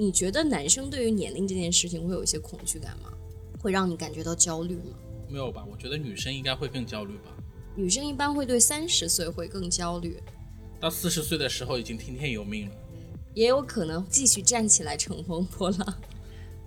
[0.00, 3.12] 你觉得男生对于年龄这件事情会有一些恐惧感吗？
[3.58, 4.96] 会让你感觉到焦虑吗？
[5.28, 5.64] 没有吧？
[5.68, 7.34] 我觉得女生应该会更焦虑吧。
[7.74, 10.22] 女生一般会对三十岁会更焦虑。
[10.78, 12.74] 到四十岁的时候已经听天由命了，
[13.38, 15.94] 也有可能继续站起来乘风破浪。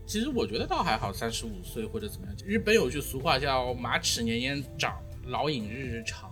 [0.06, 2.36] 其实我觉得倒还好，三十五岁或者怎么样。
[2.46, 6.32] 日本有句俗话叫“马齿年年长，老隐日日长”，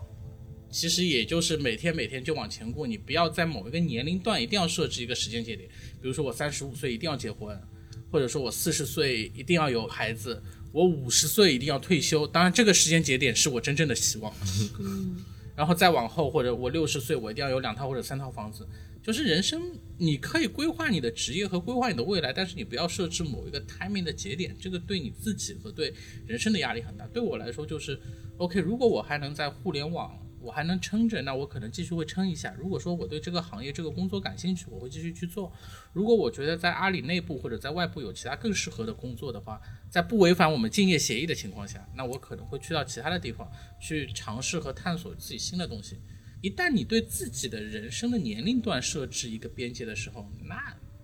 [0.72, 5.68] 其实也就是每天每天就往前过，你不要在某一个年龄段一定要设置一个时间节点，
[6.02, 7.62] 比如说我三十五岁一定要结婚，
[8.10, 12.26] 或者说我四十岁一定要有孩子，我五十岁一定要退休。
[12.26, 14.34] 当然，这个时间节点是我真正的希望。
[15.54, 18.66] 然后再往后，或者我六十岁，我一定要有两套或者三套房子。
[19.10, 19.60] 就是人生，
[19.98, 25.92] 你可以规划你的职业和规划你的未来，但是你不要设置某一个 timing 的节点，这个对你自己和对
[26.28, 27.08] 人生的压力很大。
[27.08, 28.00] 对我来说，就是
[28.38, 28.60] OK。
[28.60, 30.16] 如果我还能在互联网。
[30.42, 32.56] 我还能撑着，那我可能继续会撑一下。
[32.58, 35.52] 如果说我对这个行业、这个工作感兴趣，我会继续去做。
[35.92, 45.98] 如果我觉得在阿里内部或者在外部有其他更适合的工作的话，在不违反我们竞业协议的情况下，那我可能会去到其他的地方去尝试和探索自己新的东西。
[46.42, 50.56] 一旦你对自己的人生的年龄段设置一个边界的时候，那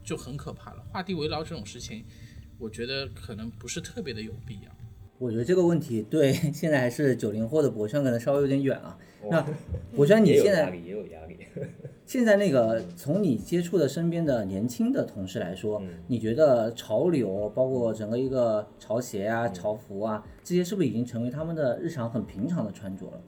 [0.04, 0.84] 就很可怕了。
[0.90, 2.06] 画地为牢这种事情，
[2.58, 4.72] 我觉得可能不是特别的有必要。
[5.18, 8.98] 我觉得这个问题对 现在还是九零后的博轩可能稍微有点远啊。
[9.30, 9.46] 那
[9.94, 11.38] 博轩，你现在也有压力。
[12.06, 23.22] 现在那个从你接触的身边的年轻的同事来说，你觉得潮流，包括整个一个潮鞋啊、潮服啊，这些是不是已经成为他们的日常很平常的穿着了？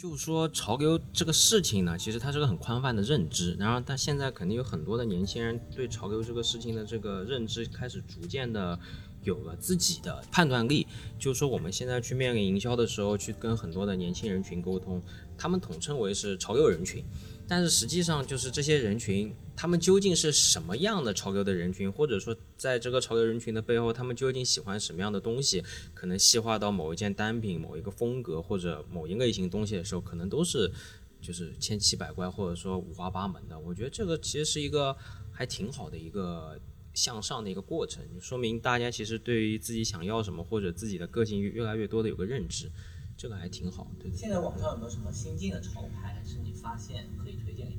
[0.00, 8.78] 就说潮流这个事情呢，其实它是个很宽泛的认知，然后但现在肯定有很多的年轻人对潮流这个事情的这个认知开始逐渐的。
[9.22, 10.86] 有了自己的判断力，
[11.18, 15.02] 就说我们现在去面临营销的时候，去跟很多的年轻人群沟通，
[15.36, 17.04] 他们统称为是潮流人群，
[17.46, 19.30] 但是实际上就是这些人群，
[19.60, 30.72] 他们究竟是什么样的潮流的人群，或者说在这个潮流人群的背后，他们究竟喜欢什么样的东西，可能细化到某一件单品、某一个风格或者某一个类型东西的时候，可能都是
[31.20, 33.60] 就是千奇百怪或者说五花八门的。
[33.60, 34.96] 我觉得这个其实是一个
[35.30, 36.58] 还挺好的一个。
[36.92, 42.68] 向上的一个过程，就说明大家其实对于自己想要什么或者自己的个性越来越多的有个认知，
[43.16, 43.86] 这个还挺好。
[44.00, 44.10] 对。
[44.12, 47.70] 现在网上有没有什么新进的潮牌是你发现可以推荐？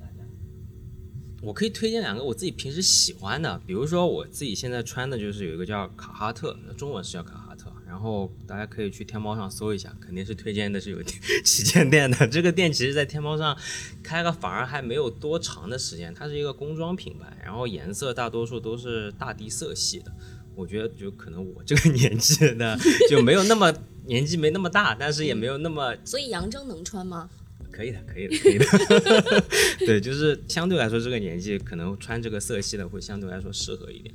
[1.41, 7.71] 我可以推荐两个我自己平时喜欢的，比如说我自己现在穿的就是有一个叫卡哈特，中文是叫卡哈特。
[7.87, 11.03] 然后大家可以去天猫上搜一下，肯定是推荐的是有
[11.43, 12.25] 旗舰店的。
[12.29, 13.57] 这个店其实，在天猫上
[14.01, 16.13] 开了反而还没有多长的时间。
[16.13, 20.11] 它是一个工装品牌，然后颜色大多数都是大地色系的。
[20.55, 22.77] 我觉得就可能我这个年纪的
[23.09, 23.73] 就没有那么
[24.05, 27.29] 年纪没那么大，但是也没有那么 所以杨铮能穿吗？
[27.71, 29.45] 可以的，可以的，可以的。
[29.85, 34.13] 对，就是相对来说这个年纪可能穿这个色系的会相对来说适合一点。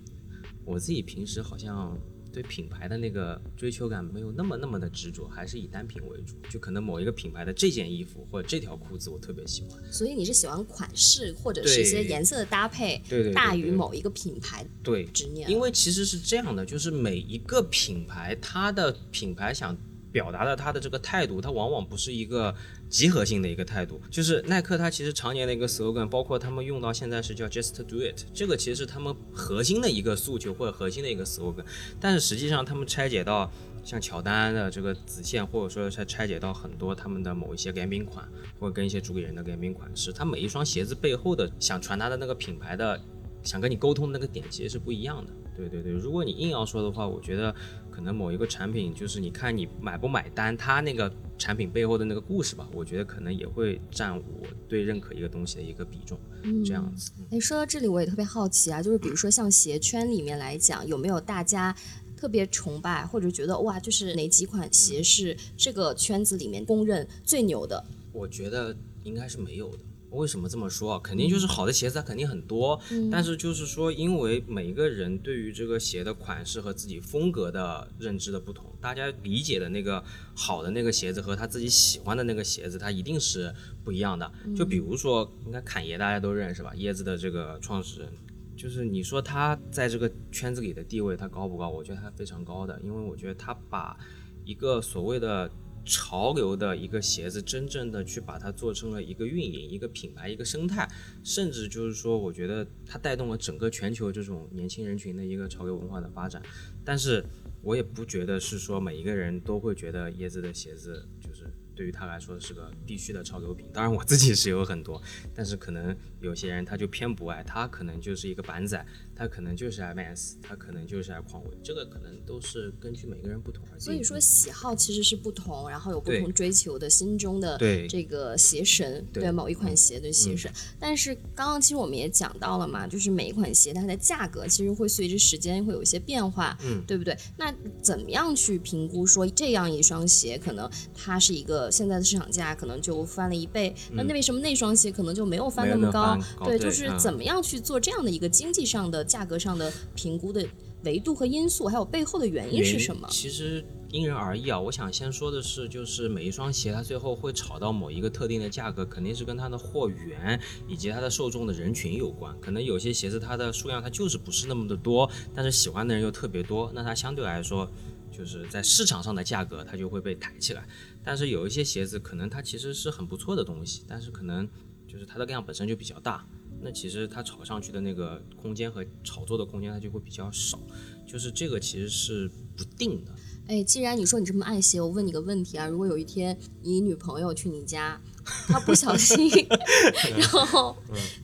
[0.65, 1.97] 我自己平时好像
[2.33, 6.35] 对品牌的那个追求感没有那么那么的执着，还是以单品为主。
[6.51, 9.81] 就可能某一个品牌的这件衣服或者这条裤子我特别喜欢。
[9.91, 15.49] 所以你是喜欢款式或者是一些颜色的搭配，对大于某一个品牌对，执念。
[15.51, 19.75] 因为其实是这样的，就是每一个品牌，它的品牌想
[20.17, 22.55] 表达的他的这个态度，它往往不是一个
[22.89, 24.01] 集合性的一个态度。
[24.11, 31.67] 就是耐克，它其实常年的一个 slogan，包括他们用到现在是叫 just do it，这个其实是他们核心的一个诉求或者核心的一个 slogan。
[32.01, 33.51] 但是实际上，他们拆解到
[33.85, 38.27] 像乔丹的这个子线，或者说是拆解到很多他们的某一些联名款，
[38.59, 42.99] 或者跟一些主理人的联名款式，它每一双鞋子背后的想传达的那个品牌的
[43.43, 45.33] 想跟你沟通的那个点其实是不一样的。
[45.57, 47.55] 对对对，如果你硬要说的话，我觉得
[47.97, 54.23] 可能某一个产品，就是你看你买不买单，它那个产品背后的那个故事吧，我觉得可能也会占我
[54.69, 56.19] 对认可一个东西的一个比重，
[56.63, 57.11] 这样子。
[57.31, 61.75] 哎，说到这里，我也特别好奇啊，就是比如说像鞋圈里面来讲，有没有大家
[62.19, 67.83] 特别崇拜或者觉得哇，就是哪几款鞋是这个圈子里面公认最牛的？
[68.13, 69.79] 我觉得应该是没有的。
[70.17, 71.01] 为什么这么说啊？
[71.03, 80.03] 肯定就是好的鞋子它肯定很多，但是就是说，因为每个人对于这个鞋的款式和自己风格的认知的不同，大家理解的那个
[80.35, 84.31] 好的那个鞋子和他自己喜欢的那个鞋子，它一定是不一样的。
[84.57, 86.73] 就比如说，应该侃爷大家都认识吧？
[86.77, 88.09] 椰子的这个创始人，
[88.57, 91.69] 就是你说他在这个圈子里的地位，他高不高？
[91.69, 93.97] 我觉得他非常高的，因为我觉得他把
[94.45, 95.51] 一个所谓的
[95.87, 100.87] 潮流的一个鞋子，真正的去把它做成了一个运营、一个品牌、一个生态，
[101.23, 106.43] 甚至就是说，我觉得它带动了整个全球这种年轻人群的一个潮流文化的发展。
[106.85, 107.25] 但是
[107.63, 113.69] 我也不觉得是说每一个人都会觉得椰子的鞋子就是对于他来说是个必须的潮流品。
[113.73, 115.01] 当然我自己是有很多，
[115.35, 118.85] 但是可能有些人他就偏不爱，他可能就是一个板仔，
[119.17, 123.81] 他可能就是爱 Vans，他可能就是爱匡威，这个可能都是根据每个人不同而定。
[123.81, 130.53] 所以说喜好其实是不同，然后有不同追求的心中的对这个鞋神，对对某一款鞋的鞋神。
[130.79, 137.17] 但是刚刚其实我们也讲到了嘛，就是每一款鞋它的价格其实会随着时间会有一些变化，嗯对不对？
[137.39, 146.19] 那怎么样去评估说这样一双鞋可能它是一个现在的市场价可能就翻了一倍，那那为什么那双鞋可能就没有翻那么高？
[146.45, 150.47] 对，就是嗯怎么样去做这样的一个经济上的价格上的评估的
[150.85, 153.09] 维度和因素，还有背后的原因是什么？
[153.11, 154.61] 其实因人而异啊。
[154.61, 162.39] 我想先说的是，就是每一双鞋它最后会炒到某一个特定的价格，肯定是跟它的货源以及它的受众的人群有关。
[162.41, 167.71] 可能有些鞋子它的数量它就是不是那么的多，但是喜欢的人又特别多，那它相对来说。
[168.13, 170.67] 就是在市场上的价格，它就会被抬起来。
[171.05, 174.49] 但是有一些鞋子，可能它其实是很不错的东西，但是可能
[174.89, 176.27] 就是它的量本身就比较大，
[176.61, 180.59] 那其实它炒上去的那个空间和炒作的空间它就会比较少。
[181.07, 183.13] 就是这个其实是不定的。
[183.47, 188.01] 哎，既然你说你这么爱鞋，我问你个问题啊，如果有一天你女朋友去你家，
[188.49, 189.31] 她不小心，
[190.19, 190.77] 然后、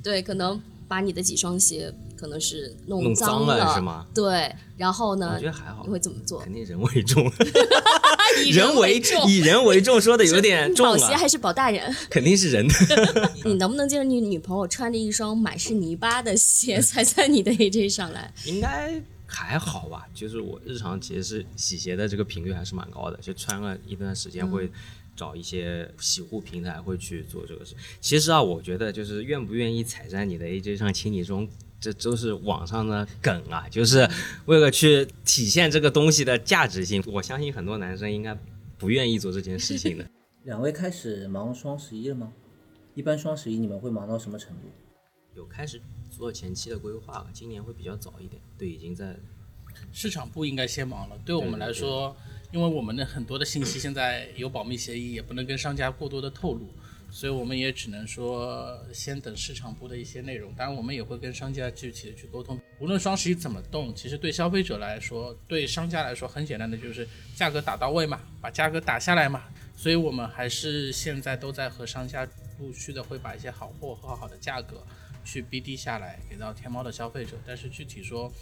[0.04, 6.52] 对，可能把你的几双鞋可能是弄弄脏了了是吗对，然后呢我觉，得还好你，会怎么做肯？
[6.52, 7.28] 定人为重， 以
[8.50, 11.94] 人为重，以人为重，说的有点重了，保鞋还是保大人？
[12.10, 12.74] 肯定是人的。
[13.44, 18.32] 你能不能接受你女朋友穿着一双满是泥巴的鞋踩在你的 AJ 上来？
[18.44, 20.06] 应该还好吧？
[20.14, 24.70] 就是我日常其实是洗鞋的这个频率还是蛮高的，就穿了一段时间会
[25.16, 27.74] 找一些洗护平台会去做这个事。
[28.00, 31.48] 其实啊，我觉得就是愿不愿意踩在你的 AJ 上亲你中。
[31.82, 34.08] 这都是网上的梗啊，就是
[34.46, 37.02] 为了去体现这个东西的价值性。
[37.08, 38.38] 我相信很多男生应该
[38.78, 40.06] 不愿意做这件事情的。
[40.46, 42.32] 两位开始忙双十一了吗？
[42.94, 44.70] 一般双十一你们会忙到什么程度？
[45.34, 48.40] 有开始做前期的规划了，今年会比较早一点。
[48.56, 49.16] 对，已经在
[49.90, 51.18] 市场部应该先忙了。
[51.24, 52.14] 对我们来说，
[52.52, 56.68] 因为我们的很多的信息现在有保密协议，也不能跟商家过多的透露，
[57.14, 60.50] 所以我们也只能说先等市场部的一些内容。
[60.54, 62.58] 当然，我们也会跟商家具体的去沟通。
[62.80, 69.44] 无论双十一怎么动，其实对消费者来说，对商家来说，很简单的就是价格打到位嘛，把价格打下来嘛。
[69.76, 72.26] 所以我们还是现在都在和商家
[72.58, 74.82] 陆续的会把一些好货和好的价格
[75.22, 77.32] 去 BD 下来，给到天猫的消费者。
[77.46, 78.32] 但是具体说，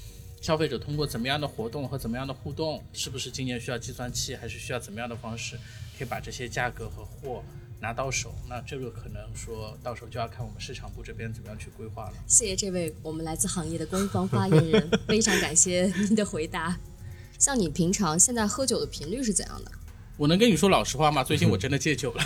[0.41, 5.57] 消费者通过怎么样的活动和怎么样的互动，是不是今年需要计算器，还是需要怎么样的方式，
[5.99, 7.43] 可以把这些价格和货
[7.81, 8.35] 拿到手。
[8.49, 12.15] 那这个可能说到时候就要看我们市场部这边怎么样去规划了。
[12.27, 16.79] 谢谢这位我们来自行业的官方发言人，非常感谢您的回答。
[17.39, 19.73] 像你平常现在喝酒的频率是怎样的？
[20.19, 21.25] 我能跟你说老实话吗？
[21.25, 22.23] 最近我真的戒酒了，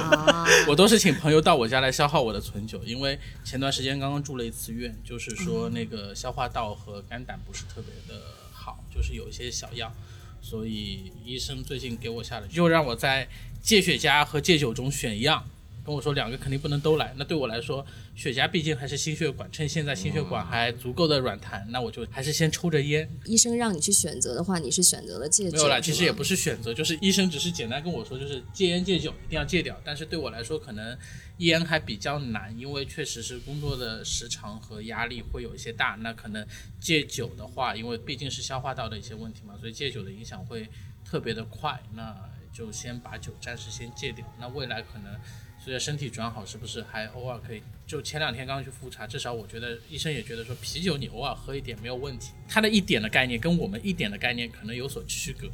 [0.00, 9.92] 啊， 我都是请朋友到我家来消耗我的存酒，因为前段时间刚刚住了一次院，就是说那个消化道和肝胆不是特别的好，就是有一些小恙，
[10.40, 13.28] 所以医生最近给我下了，又让我在
[13.66, 15.44] 戒雪茄和戒酒中选一样，
[15.84, 17.12] 跟我说两个肯定不能都来。
[17.16, 25.56] 那对我来说，雪茄毕竟还是心血管，趁现在心血管还足够的软弹，那我就还是先抽着烟，医生让你去选择的话，你是选择了戒酒？
[25.56, 29.76] 没有啦，其实也不是选择，就是医生只是简单跟我说，就是戒烟戒酒一定要戒掉。
[29.84, 30.96] 但是对我来说，可能
[31.38, 35.98] 烟还比较难，因为确实是工作的时长和压力会有一些大。
[36.00, 36.46] 那可能
[36.80, 40.68] 戒酒的话，因为毕竟是消化道的一些问题嘛，所以戒酒的影响会
[41.04, 41.82] 特别的快。
[41.96, 42.16] 那
[42.56, 44.24] 就先把酒暂时先戒掉。
[44.38, 45.14] 那未来可能
[45.62, 47.62] 随着身体转好，是不是还偶尔可以？
[47.86, 52.32] 就前两天刚刚去复查，至少我觉得医生也觉得说啤酒你偶尔喝一点没有问题。
[52.48, 55.50] 他的一点的概念跟我们一点的概念可能有所区隔。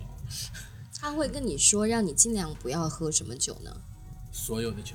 [1.00, 3.76] 他会跟你说让你尽量不要喝什么酒呢？
[4.30, 4.94] 所有的酒。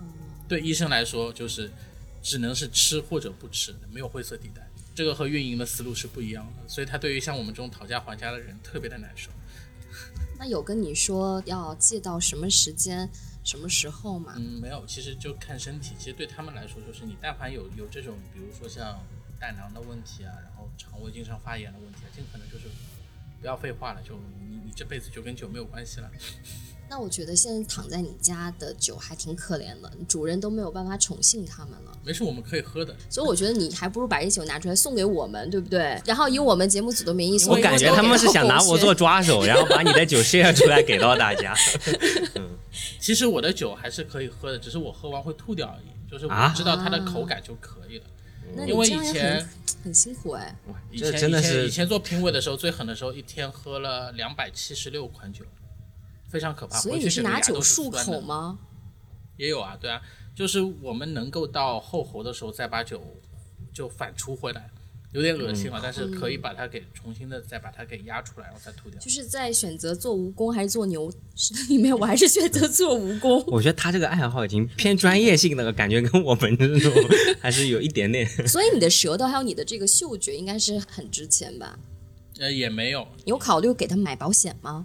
[0.00, 0.08] 嗯
[0.48, 1.70] 对医生来说，就是
[2.20, 4.68] 只能是吃或者不吃，没有灰色地带。
[4.94, 9.30] 这个和运营的思路是不一样的，所以他对于像我们这种讨价还价的人特别的难受。
[10.44, 13.08] 他有跟你说要戒到什么时间、
[13.42, 14.34] 什么时候吗？
[14.36, 15.94] 嗯，没有，其实就看身体。
[15.98, 19.00] 其实对他们来说，就是你但凡有有这种，比如说像
[19.40, 22.66] 胆囊的问题啊，然后肠胃经常发炎的问题啊，尽可能就是
[23.40, 26.10] 不要废话了，就你你这辈子就跟酒没有关系了。
[26.88, 31.98] 那我觉得现在躺在你家的酒还挺可怜的，主人都没有办法宠幸他们了。
[32.04, 32.94] 没事，我们可以喝的。
[33.10, 36.00] 所以我觉得你还不如把这酒拿出来送给我们，对不对？
[36.04, 41.54] 然后以我们节目组的名义送我感觉他们是想拿 我做抓手，然后把你的酒 share 出来给到大家。
[43.00, 48.04] 其实我的酒还是可以喝的，只是我喝完会吐掉而已，就是我啊知道它的口感就可以了。
[48.54, 49.48] 那你因为这样也以前很
[49.84, 50.54] 很辛苦哎。
[50.90, 55.44] 以前真的是以前以前做评委的时候，最狠的时候一天喝了两百七十六款酒，
[56.34, 56.76] 非常可怕。
[56.80, 57.88] 所以你是拿酒漱？
[57.88, 58.58] 口吗？
[59.36, 60.02] 也有啊，对啊，
[60.34, 63.00] 就是我们能够到后喉的时候再把酒
[63.72, 64.68] 就反出回来，
[65.12, 68.98] 有点恶心了，但是可以把它给重新的再把它给压出来，然后再吐掉。
[69.00, 71.08] 就是在选择做蜈蚣还是做牛
[71.70, 73.44] 里面，我还是选择做蜈蚣。
[73.46, 76.92] 我觉得他这个爱好已经偏专业性的，感觉跟我们这种
[77.40, 78.26] 还是有一点点。
[78.48, 81.78] 所以你的舌头还有你的这个嗅觉应该是很值钱吧？
[82.40, 84.84] 呃，也没有，你有考虑给他买保险吗？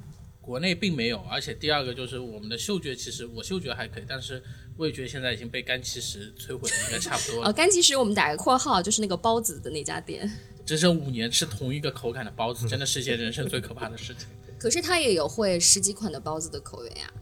[0.50, 4.41] 国内并没有，而且第二个就是我们的嗅觉，其实我嗅觉还可以，但是
[4.78, 7.54] 味觉现在已经被干其实摧毁的应该差不多呃，了。
[7.54, 10.28] 干其实我们打个括号，就是那个包子的那家店，
[10.66, 14.28] 整整五年吃同一个口感的包子，真的是一件人生最可怕的事情。
[14.58, 17.14] 可是他也有会十几款的包子的口味啊。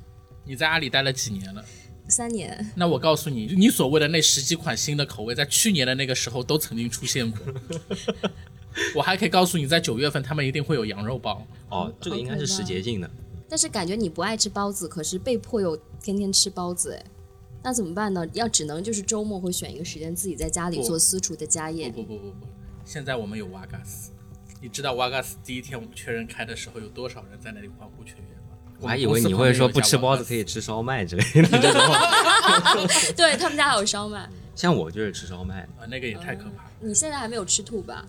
[0.46, 1.62] 你在阿里待了几年了？
[2.08, 7.42] 三年，那我告诉你，你所谓的那十几款新的口味，在去年的那个时候都曾经出现过。
[8.96, 11.46] 我还可以告诉你，在九月份他们一定会有羊肉包。
[11.70, 13.10] 哦，这个应该是时节性的。
[13.50, 17.06] 但是感觉你不爱吃包子，可是被迫又天天吃包子，哎，
[17.64, 18.28] 那怎么办呢？
[18.34, 21.92] 要只能就是周末会选一个时间自己在家里做私厨的家宴。
[21.92, 22.48] 不不不不不，
[22.84, 24.12] 现在我们有瓦嘎斯。
[24.60, 28.58] 你知道瓦嘎斯第一天我们确认开的时候有多少人在那里欢呼雀跃吗？
[28.80, 30.44] 我还以为你会说不吃包子可以。
[30.44, 31.82] 吃烧麦之类的 这种。
[33.16, 36.72] 对他们家还有烧麦，像我就是吃烧麦，啊，那个也太可怕了。
[36.80, 38.06] 你现在还没有吃吐吧？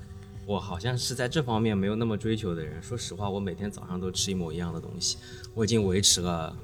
[0.48, 2.82] 我好像是在这方面没有那么追求的人。
[2.82, 5.18] 说实话，我每天早上都吃一模一样的东西，
[5.54, 6.56] 我已经维持了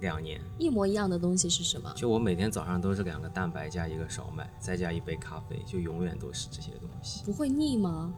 [0.00, 0.40] 两年。
[0.60, 1.92] 一模一样的东西是什么？
[1.96, 7.24] 就我每天早上都是两个蛋白加一个烧麦，再加一杯咖啡，就永远都是这些东西。
[7.24, 8.14] 不会腻吗？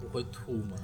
[0.00, 0.76] 不会吐吗？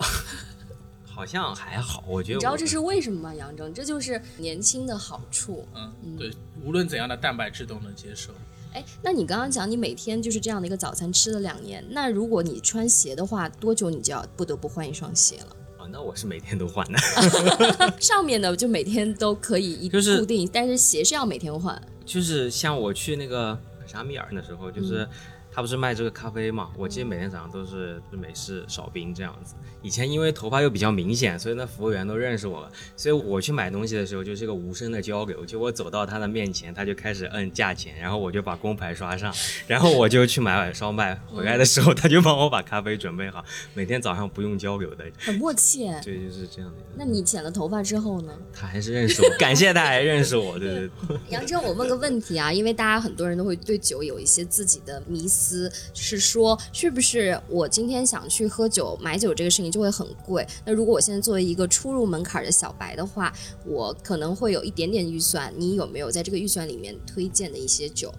[1.07, 3.33] 好像还好，我觉得我你知道这是为什么吗？
[3.33, 5.65] 杨铮，这就是年轻的好处。
[5.77, 8.33] 嗯，对，无论怎样的蛋白质都能接受。
[8.77, 15.57] 哎，那你刚刚讲你每天就是这样的一个早餐吃了两年，那如果你穿鞋的话，多久你就要不得不换一双鞋了？
[15.79, 16.99] 啊，那我是每天都换的。
[17.99, 21.81] 上面的就每天都可以一就是固定，但是鞋是要每天换。
[22.05, 25.09] 就是像我去那个沙米尔的时候，就是
[25.57, 29.55] 他不是卖这个咖啡嘛，我记得每天早上都是美式少冰这样子。
[29.81, 39.33] 以前因为头发又比较明显，所以那服务员都认识我了，所以我去买东西的时候就是一个无声的交流，就我走到他的面前，他就开始摁价钱，然后我就把工牌刷上，
[39.67, 43.43] 然后我就去买碗烧麦， 回来的时候他就帮我把咖啡准备好，
[43.73, 45.99] 每天早上不用交流的，很默契哎。
[46.05, 46.77] 对，就是这样的。
[46.95, 48.35] 那你剪了头发之后呢？
[48.53, 51.17] 他还是认识我，感谢他还认识我，对对对。
[51.31, 60.47] 杨真，我问个问题啊，因为大家很多人都会对酒有一些自己的迷思思，是说是不是我今天想去喝酒买酒这个事情就会很贵？
[60.65, 63.33] 那如果我现在作为一个初入门槛的小白的话，
[63.65, 68.13] 我可能会有一点点预算，你有没有在这个预算里面推荐的一些酒？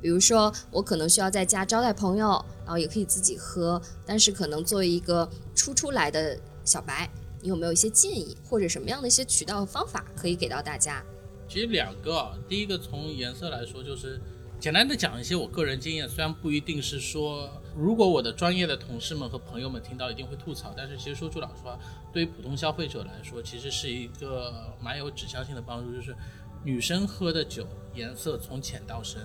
[0.00, 7.08] 比如说，我可能需要在家招待朋友，然后也可以自己喝，但是可能作为一个初出来的小白，
[7.40, 11.02] 你有没有一些建议，或者什么样的一些渠道和方法可以给到大家？
[11.48, 14.20] 其实两个啊，第一个从颜色来说，就是
[14.64, 21.78] 简单的讲一些我个人经验，虽然不一定是说，如果我的专业的同事们和朋友们听到一定会吐槽，但是其实说句老实话，
[22.10, 26.16] 对于普通消费者来说，其实是一个蛮有指向性的帮助，就是
[26.64, 29.20] 女生喝的酒颜色从浅到深，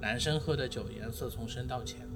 [0.00, 2.08] 男生喝的酒颜色从深到浅，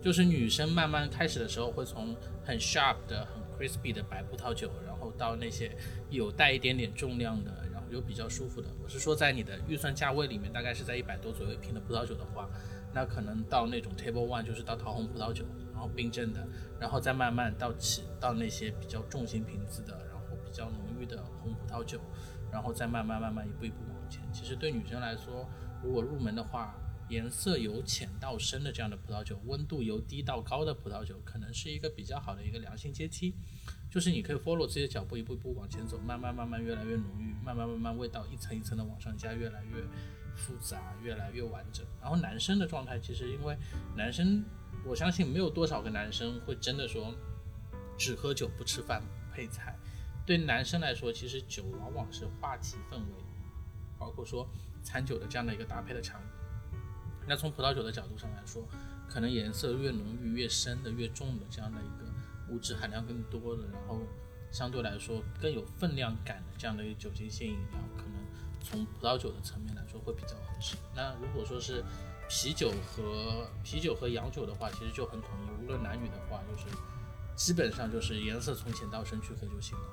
[0.00, 5.76] 就是女生慢慢开始的时候会从很 sharp 的、很 crispy 的白葡萄酒，然后到那些
[6.10, 7.63] 有带一点点重量的。
[7.90, 12.48] 有比较舒服的，我是说在你的预算价位里面，大概是在一百多左右一瓶的葡萄酒的话，
[12.92, 16.46] 那可能到那种 Table One 就是到桃红葡萄酒，然后冰镇的，
[16.80, 22.00] 然后再慢慢到起到那些比较重型瓶子的，然后比较浓郁的红葡萄酒，
[22.50, 24.20] 然后再慢慢慢慢一步一步往前。
[24.32, 25.48] 其实对女生来说，
[25.82, 26.74] 如果入门的话，
[27.10, 33.34] 颜色由浅到深的这样的葡萄酒，温度由低到高的葡萄酒，可能是一个比较好的一个良性阶梯。
[33.94, 39.84] 就是你可以 follow 自己的脚步，一步一步往前走，慢慢慢慢越来越浓郁，慢慢慢慢味道一层一层的往上加，越来越
[40.34, 41.86] 复杂，越来越完整。
[42.02, 43.56] 然后男生的状态，其实因为
[43.96, 44.44] 男生，
[44.84, 47.14] 我相信没有多少个男生会真的说
[47.96, 49.00] 只喝酒不吃饭
[49.32, 49.78] 配菜。
[50.26, 53.24] 对男生来说，其实酒往往是话题氛围，
[53.96, 54.44] 包括说
[54.82, 56.80] 餐酒的这样的一个搭配的场景。
[57.28, 58.66] 那从葡萄酒的角度上来说，
[59.08, 62.12] 可能颜色越浓郁、越深的、越重的这样的一个。
[62.50, 64.00] 物质含量更多的，然后
[64.50, 68.12] 相对来说更有分量感的这样的一个酒精性饮料，可能
[68.62, 70.76] 从葡萄酒的层面来说会比较合适。
[70.94, 71.84] 那如果说是
[72.28, 76.66] 啤酒和啤酒和洋酒的话，其实就很统一，无论男女的话，就是
[77.36, 79.84] 基本上就是颜色从浅到深去喝就行了。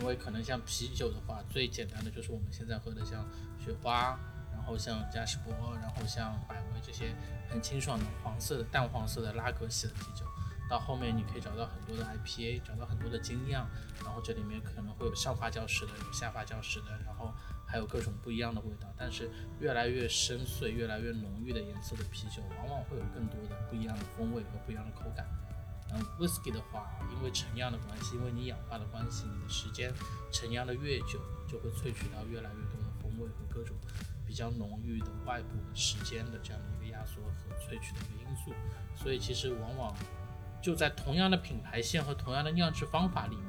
[0.00, 3.22] 因为可能像啤酒的话，最简单的就是我们现在喝的像
[3.62, 4.18] 雪花，
[4.50, 7.14] 然后像嘉士伯，然后像百威这些
[7.50, 10.24] 很清爽的黄色的淡黄色的拉格系的啤酒。
[10.72, 13.68] 到后面你可以找到很多的 IPA，找到很多的精酿，
[14.02, 17.30] 然后这里面可能会有上发酵式的，有下发酵式的，然后
[17.66, 18.88] 还有各种不一样的味道。
[18.96, 25.28] 但是越来越深邃、越来越浓郁的颜色的啤酒，往往会有更多的不一样的风味和不一样的口感。
[25.92, 29.92] 嗯，Whisky 的话，因为陈酿的关系，因为你氧化的关系，你的时间
[30.32, 33.76] 陈酿的越久，就会萃取到越来越多的风味和各种
[34.26, 38.54] 比较浓郁的外部的时间的这样的一个压缩和萃取的一个因素。
[38.96, 39.94] 所以其实往往。
[40.62, 43.46] 就在同样的品牌线和同样的酿制方法里面，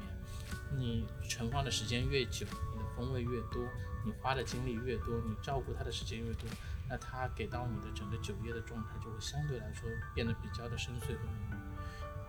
[0.76, 3.61] 你存放的时间越久，你的风味越多，
[4.03, 6.49] 你花的精力越多，你照顾它的时间越多，
[6.89, 11.55] 那它给到你的整个酒业的状态就会相对来说变得比较的深邃和浓郁。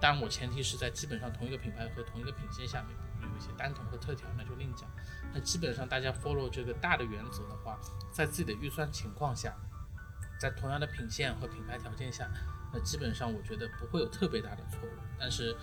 [0.00, 2.90] 但我前提是在基本上同一个品牌和同一个品线下面，
[3.22, 4.86] 有一些单桶和特调那就另讲。
[5.32, 7.78] 那基本上大家 follow 这个大的原则的话，
[8.12, 9.54] 在自己的预算情况下，
[10.38, 12.28] 在同样的品线和品牌条件下。
[12.74, 15.54] 那基本上我觉得不会有特别大的错误，但是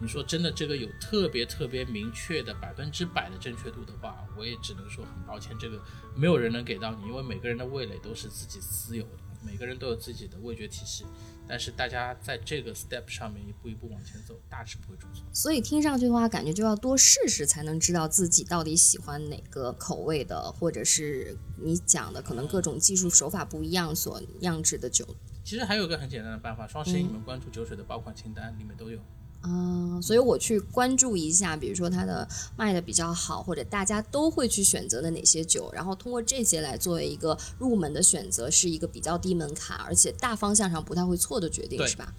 [0.00, 5.80] 你说真的这个有特别特别明确的百分之百的正确度的话，我也只能说很抱歉，这个
[6.16, 11.04] 没有人能给到你，因为每个人的味蕾都是自己私有的，每个人都有自己的味觉体系。
[11.46, 15.22] 但是大家在这个 step 上面一步一步往前走，大致不会出错。
[15.32, 25.06] 所以听上去的话，感觉就要多试试，才能知道自己到底喜欢哪个口味的，或者是你讲的可能各种技术手法不一样所酿制的酒。
[25.44, 28.98] 其实还有个很简单的办法，双十一你们关注酒水的爆款清单，里面都有。
[29.46, 32.26] 嗯，所以我去关注一下，比如说它的
[32.56, 42.14] 卖的比较好，或者大家都会去选择的哪些酒，然后通过这些来作为一个入门的选择，是一个比较低门槛，而且大方向上不太会错的决定，是吧？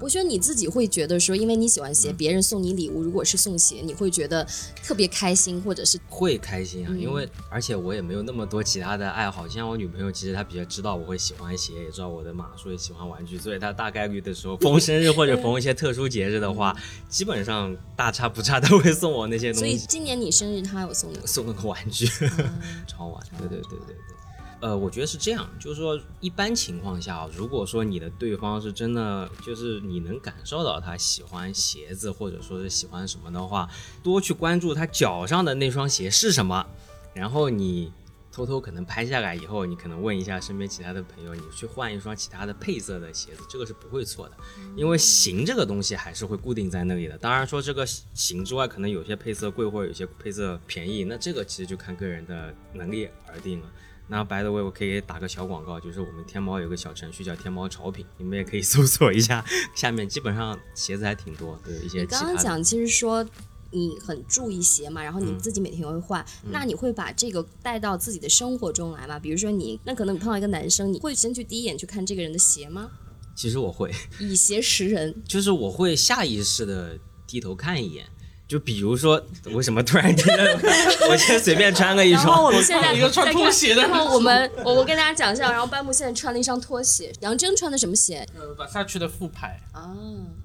[0.00, 4.46] 我觉得你自己会觉得说，因为你喜欢鞋，别人送你礼物，如果是送鞋，你会觉得
[4.82, 6.94] 特别开心，或者是会开心啊。
[6.96, 16.74] 因为而且我也没有那么多其他的爱好，像我女朋友，其实她比较知道我会喜欢鞋，也知道我的码数，也喜欢玩具，所以她大概率的时候逢生日或者 逢一些特殊节日的话，
[17.08, 19.60] 基本上大差不差都会送我那些东西。
[19.60, 22.06] 所以今年你生日，她有送你送了个玩具，
[22.88, 23.22] 超玩。
[23.38, 24.19] 对对对对对。
[24.60, 33.66] 呃，我觉得是这样，就是说，一般情况下，如果说你的对方是真的，就是你能感受到他喜欢鞋子，或者说是喜欢什么的话，
[34.02, 36.66] 多去关注他脚上的那双鞋是什么，
[37.14, 37.90] 然后你
[38.30, 44.36] 偷偷可能拍下来以后，你可能问一下身边其他的朋友，你去换一双其他的配色的鞋子，这个是不会错的，
[44.76, 47.16] 因为型这个东西还是会固定在那里的。
[47.16, 53.66] 当然说这个型之外，可能有些配色贵或者有些配色便宜，那这个其实就看个人的能力而定了。
[54.10, 62.06] 那 by the way，我可以打个小广告，就是我们天猫有个小程序叫天猫潮品，你们也可以 搜索一下，下面基本上鞋子还挺多，对一些你。
[62.06, 63.24] 刚刚讲，其实说
[63.70, 69.16] 你很注意鞋嘛，然后你自己每天会换，那你会把这个带到自己的生活中来吗？
[69.16, 72.90] 比如说你，那可能你碰到一个男生，你会先去第一眼去看这个人的鞋吗？
[73.36, 76.98] 其实我会，以鞋识人，就是我会下意识的
[77.28, 78.06] 低头看一眼。
[78.50, 79.22] 就比如说，
[79.52, 80.58] 为什么突然觉得
[81.08, 89.94] 我先随便穿个一然后双，我们现在 一个穿拖鞋的然后我们 我我跟大家讲一下，然后班木现在穿了一双拖鞋，杨铮穿的什么鞋呃，把下去的副牌，啊？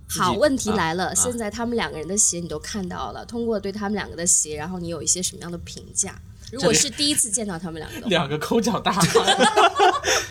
[0.07, 6.15] 好，问题来了，啊现在他们两个人的鞋你都看到了，通过对他们两个的鞋，然后你有一些什么样的评价？
[6.51, 9.05] 如果是第一次见到他们两个，两个抠脚大汉，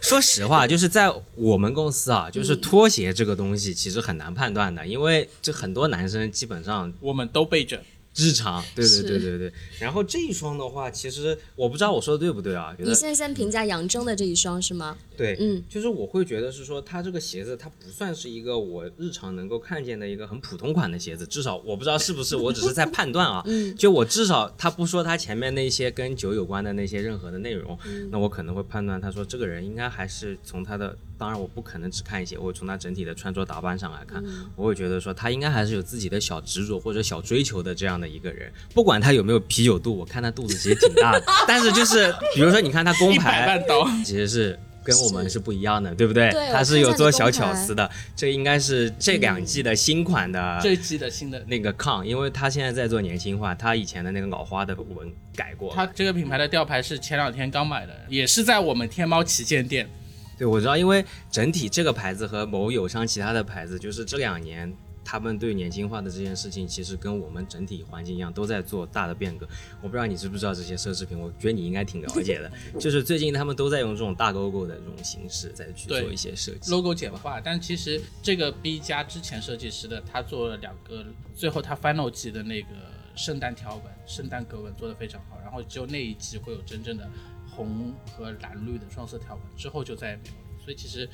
[0.01, 7.83] 说实话，就是在我们公司啊，就是拖鞋这个东西其实很难判断的，因为这很多男生基本上我们都背着。
[8.17, 9.53] 日常， 对对对对对。
[9.79, 12.75] 然后这一双的话，其实我不知道我说的对不对啊？
[12.79, 14.97] 你现在先评价杨铮的这一双是吗？
[15.17, 23.43] 对，嗯，就是我会觉得是说，它这个鞋子它不算是一个我日常能够看见的一个很普通款的鞋子，至少我不知道是不是，我只是在判断啊。
[23.47, 43.63] 嗯，就我至少他不说他前面那些跟酒有关的那些任何的内容，嗯那我可能会判断他说这个人应该还是从他的，当然我不可能只看一些，我会从他整体的穿着打扮上来看，嗯我会觉得说他应该还是有自己的小执着或者小追求的这样的一个人，不管他有没有啤酒肚，我看他肚子其实挺大的， 但是就是比如说你看他工牌，
[44.05, 44.59] 其实是。
[44.87, 46.31] 跟我们是不一样的，对不对？
[46.31, 55.75] 对他是有做小巧思的，这应该是这两季的新款的这一季的新的，那个抗，因为他现在在做年轻化，他以前的那个老花的纹改过了。
[55.75, 59.89] 它这个品牌的吊牌是前两天刚买的，也是在我们天猫旗舰店。
[60.37, 64.73] 对，我知道，因为整体这个牌子和某友商其他的牌子，就是这两年
[65.05, 69.47] 他们对年轻化的这件事情，其实跟我们整体环境一样，都在做大的变革。
[69.83, 72.51] 我不知道你知不知道这些奢侈品，我觉得你应该挺了解的。
[72.81, 76.71] 就是最近他们都在用这种大 logo 的这种形式再去做一些设计。
[76.71, 81.05] logo 简化，但其实这个 B 加之前设计师的，他做了两个，
[81.37, 82.69] 最后他 final 季的那个
[83.15, 87.09] 圣诞条纹、圣诞格纹做的非常好，然后只有那一季会有真正的
[87.55, 90.65] 红和蓝绿的双色条纹，之后就再也没有了。
[90.65, 91.09] 所以其实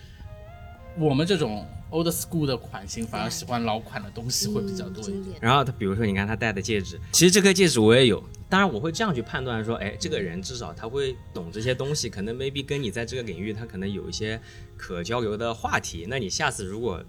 [0.98, 5.22] 我们这种 old school 的款型，反而喜欢老款的东西会比较多一点。
[5.22, 5.38] 经典。
[5.40, 8.22] 然后他比如说，你看他戴的戒指，其实这颗戒指我也有。
[8.48, 14.40] 当然，我会这样去判断说，哎，这个人至少他会懂这些东西，可能 maybe 跟你在这个领域他可能有一些
[14.76, 16.06] 可交流的话题。
[16.08, 17.00] 那你下次如果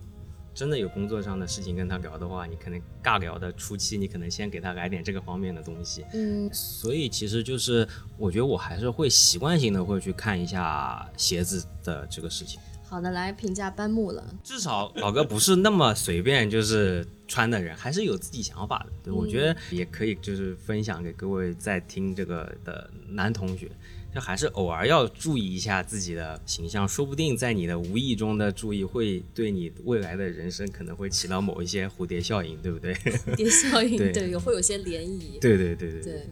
[0.54, 6.06] 真的有工作上的事情跟他聊的话，你可能尬聊的初期，你可能先给他来点这个方面的东西。
[6.14, 7.88] 嗯，所以其实就是，
[8.18, 12.60] 我觉得我还是会习惯性的会去看一下鞋子的这个事情。
[12.84, 14.22] 好的，来评价班木了。
[14.44, 18.92] 至少老哥不是那么随便就是穿的人，还是有自己想法的。
[19.06, 23.72] 对，我觉得也可以就是分享给各位在听这个的男同学，
[24.14, 32.94] 就还是偶尔要注意一下自己的形象，说不定在你的无意中的注意，会对你未来的人生可能会起到某一些蝴蝶效应，对不对？
[32.94, 35.40] 蝴蝶效应，对 对，有会有些涟漪。
[35.40, 36.28] 对对对对对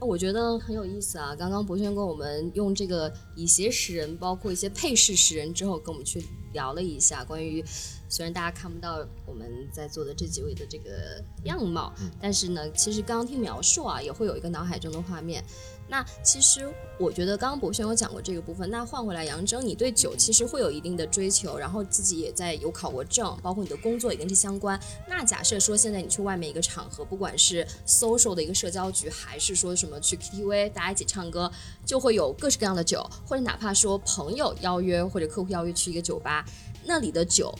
[0.00, 1.36] 我觉得很有意思啊！
[1.36, 7.62] 刚刚博轩跟我们用这个以鞋识人，包括一些配饰识人之后，跟我们去聊了一下关于，
[8.08, 15.44] 虽然大家看不到我们在座的这几位的这个样貌，但是呢，其实刚刚听描述啊，也会有一个脑海中的画面。
[15.90, 18.70] 那其实我觉得刚刚博轩有讲过这个部分。
[18.70, 24.78] 那换回来，杨铮，你对酒其实会有一定的追求，然后自己也在有考过证，包括你的工作也跟这相关。
[25.08, 31.50] 那假设说现在你去外面一个场合，不管是 social 的一个社交局，还是说什么去 KTV 大家一起唱歌，
[31.84, 36.44] 就会有各式各样的酒，或者哪怕说朋友邀约或者客户邀约去一个酒吧，
[36.84, 37.52] 那里的酒。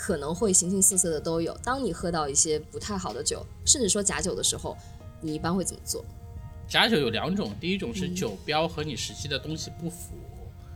[0.00, 1.52] 可能会形形色色的都有。
[1.64, 4.76] 当你喝到一些不太好的酒，甚至说假酒的时候，
[5.20, 6.04] 你一般会怎么做？
[6.68, 10.14] 假酒有两种，第一种是酒标和你实际的东西不符，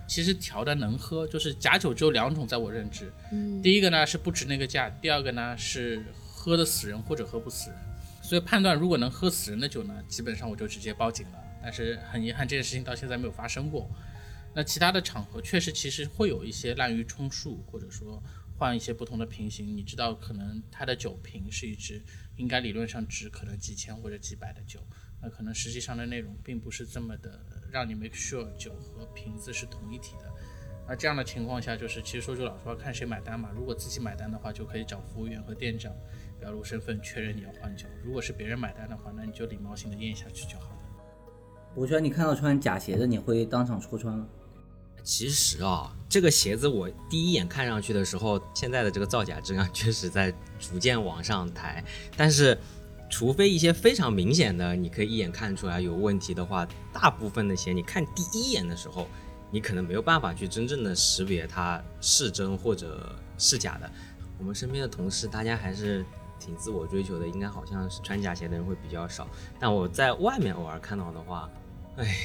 [0.08, 3.12] 其实调的能喝，就是假酒只有两种，在我认知，
[3.62, 7.78] 第一个呢是不值那个价，第二个呢是喝的死人或者喝不死人。
[8.22, 11.38] 所以判断如果能喝死人的酒呢，基本上我就直接报警了。
[11.62, 13.88] 但是很遗憾，这件事情到现在没有发生过。
[14.54, 18.22] 那其他的场合确实其实会有一些滥竽充数，或者说
[18.56, 19.76] 换一些不同的瓶型。
[19.76, 22.02] 你知道，可能它的酒瓶是一支
[22.36, 24.80] 应该理论上值可能几千或者几百的酒，
[25.22, 27.38] 那可能实际上的内容并不是这么的
[27.70, 30.30] 让你 make sure 酒和瓶子是同一体的。
[30.88, 33.50] 那这样的情况下，就是其实说句老实话，看谁买单嘛。
[33.54, 35.92] 如果自己买单的话，就可以找服务员和店长
[36.40, 40.78] 表露身份，确认你要换酒；如果是别人买单的话，那你就礼貌性的咽下去就好了。
[41.74, 44.26] 我觉得你看到穿假鞋的，你会当场戳穿吗？
[45.04, 51.82] 其实啊，这个鞋子我第一眼看上去的时候，现在的这个造假质量确实在逐渐往上抬。
[52.16, 52.58] 但是，
[53.12, 59.06] 除非一些非常明显的，你可以一眼看出来有问题的话，大部分的鞋你看第一眼的时候，
[59.50, 63.88] 你可能没有办法去真正的识别它是真或者是假的。
[64.38, 66.02] 我们身边的同事，大家还是
[66.40, 69.28] 挺自我追求的，应该好像是穿假鞋的人会比较少。
[69.60, 71.50] 但我在外面偶尔看到的话，
[71.96, 72.16] 哎，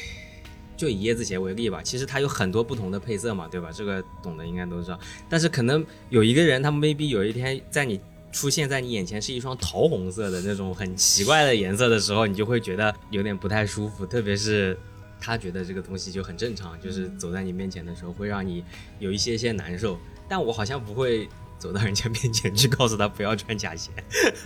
[0.78, 3.70] 就以椰子鞋为例吧，其实它有很多不同的配色嘛，对吧？
[3.74, 4.98] 这个懂的应该都知道。
[5.28, 8.00] 但是可能有一个人，他 maybe 有一天在你
[8.38, 14.78] 出现在你眼前是一双桃红色的那种很奇怪的颜色的时候，你就会觉得有点不太舒服，特别是
[15.20, 18.64] 他觉得这个东西就很正常，就是走在你面前的时候会让你
[19.00, 19.98] 有一些些难受。
[20.30, 21.28] 但我好像不会
[21.58, 23.90] 走到人家面前去告诉他不要穿假鞋。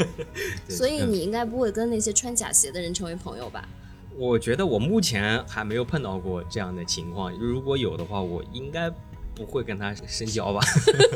[0.69, 3.67] 所以你应该不会跟那些穿假鞋的人成为朋友吧？
[4.15, 8.89] 我觉得我目前还没有碰到过这样的情况，如果有的话，我应该
[9.33, 10.59] 不会跟他深交吧。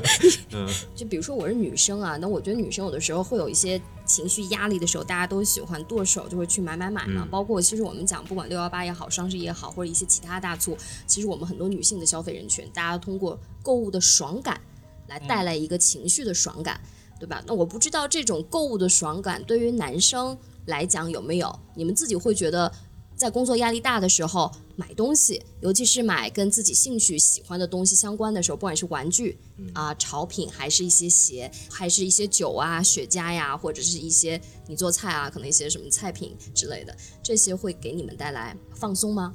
[0.53, 7.24] 嗯，就比如说我是女生啊，那我觉得女生有的时候会有一些情绪压力的时候，大家都喜欢剁手，就会去买买买嘛。
[7.24, 14.59] 嗯包括其实我们讲，不管六幺八也好，双十一也好，或者一些其他大促，其实我们很多女性的消费人群，大家通过购物的爽感
[15.07, 16.80] 来带来一个情绪的爽感，
[17.20, 17.43] 对吧？
[17.45, 21.59] 那我不知道这种购物的爽感对于男生来讲有没有？
[21.76, 22.72] 你们自己会觉得？
[23.16, 29.38] 在工作压力大的时候买东西，尤其是买跟自己兴趣喜欢的东西相关的时候，不管是玩具
[29.74, 39.34] 啊、潮品，还是一些鞋，还是一些酒啊、雪茄呀，或者是一些你做菜啊，可能一些什么菜品之类的，这些会给你们带来放松吗？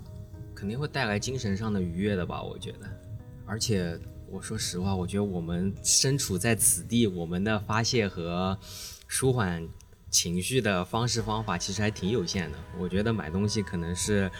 [0.54, 2.42] 肯定会带来精神上的愉悦的吧？
[2.42, 2.86] 我觉得，
[3.46, 3.98] 而且
[4.30, 8.58] 我说实话，我觉得我们身处在此地，我们的发泄和
[9.08, 9.66] 舒缓
[10.10, 12.58] 情绪的方式方法其实还挺有限的。
[12.78, 14.30] 我觉得买东西可能是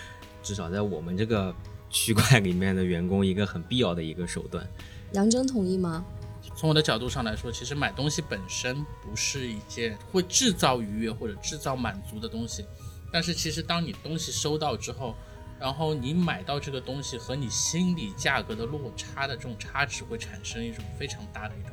[0.43, 1.55] 至少在我们这个
[1.89, 4.67] 区块里面的员工一个很必要的一个手段。
[5.13, 6.05] 杨真同意吗？
[6.57, 12.65] 从我的角度上来说，其实买东西本身不是一件会制造愉悦或者制造满足的东西，
[13.13, 15.15] 但是其实当你东西收到之后，
[15.59, 21.73] 然后你买到这个东西和你心理价格的落差的这种差值，会产生一种非常大的一种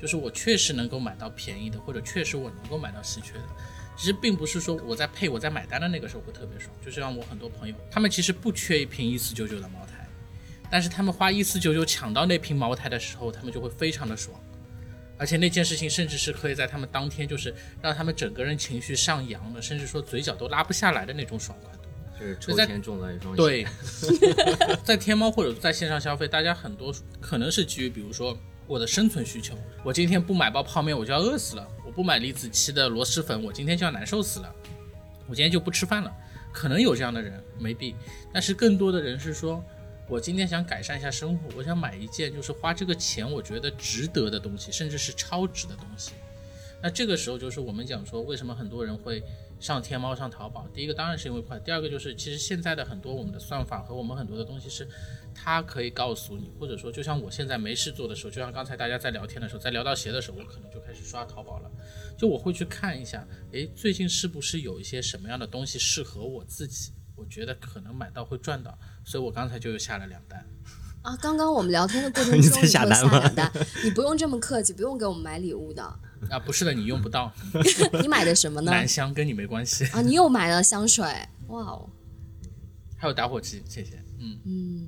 [0.00, 3.44] 就是我确实能够买到便宜的，或者确实我能够买到稀缺的。
[3.96, 10.06] 其实并不是说我在配我在买单的那个时候会特别爽，就是让我很多朋友，他们其实不缺一瓶一四九九的茅台，
[10.70, 14.38] 但是他们花一四九九抢到那瓶茅台的时候，他们就会非常的爽，
[15.18, 21.78] 而且那件事情甚至是可以在他们当天就是让他们整个人情绪上扬的，甚至说嘴角都拉不下来的那种爽快度。
[22.20, 23.66] 就是抽在签中了一双鞋，对，
[24.84, 28.36] 在天猫或者在线上消费，大家很多可能是基于比如说
[28.68, 34.54] 我的生存需求，我今天不买包泡面我就要饿死了，我不买李子柒的螺蛳粉我今天就要难受死了，
[35.26, 36.14] 我今天就不吃饭了。
[36.52, 37.94] 可能有这样的人没必
[38.32, 39.64] 但是更多的人是说，
[40.08, 46.12] 我今天想改善一下生活，我想买一件就是花这个钱我觉得值得的东西，甚至是超值的东西。
[46.82, 49.22] 那这个时候就是我们讲说，为什么很多人会
[49.58, 50.66] 上天猫、上淘宝？
[50.72, 54.88] 第一个当然是因为快，第二个就是其实现在的很多我们的算法和我们很多的东西是，
[55.40, 61.70] 它可以告诉你，或者说就像我现在没事做的时候，就像刚才大家在聊天的时候，在聊到鞋的时候，我可能就开始刷淘宝了，
[62.18, 66.92] 就我会去看一下，诶，最近是不是有一些什么样的东西适合我自己？
[67.14, 70.44] 我觉得可能买到会赚到，所以我刚才就又下了两单。
[71.02, 73.52] 啊，刚刚我们聊天的过程 中，你给我下单吗下两单，
[73.84, 75.82] 你不用这么客气，不用给我们买礼物的。
[76.30, 77.32] 啊，不是的，你用不到，
[78.02, 78.70] 你买的什么呢？
[78.70, 79.84] 男香跟你没关系。
[79.86, 81.04] 啊，你又买了香水，
[81.46, 81.88] 哇哦，
[82.96, 84.02] 还有打火机，谢谢。
[84.20, 84.86] 嗯嗯，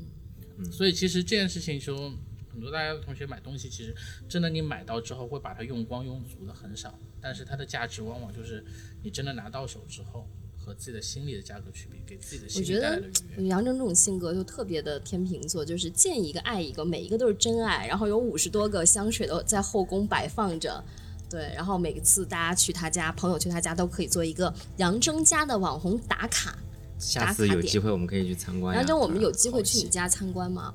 [0.70, 2.12] 所以其实这件事情说，
[2.52, 3.94] 很多大家的同学买东西，其实
[4.28, 8.64] 真的你买到之后会把它用光用足的很少，但是它的价值往往就是
[9.02, 13.06] 你真的拿到手之后和自己的心里的价格去比，给自己的我觉得心理带来的
[13.38, 13.48] 愉悦。
[13.48, 20.82] 杨峥这种性格就特别的天秤座，就是见一个爱一个，每一个都是真爱，然后有五十多个香水都在后宫摆放着。
[21.30, 26.58] 对，然后每次大家去他家，朋友去他家都可以做一个杨铮家的网红打卡。
[27.00, 28.82] 下次有机会我们可以去参观呀。
[28.82, 30.72] 杨铮，我们有机会去你家参观吗？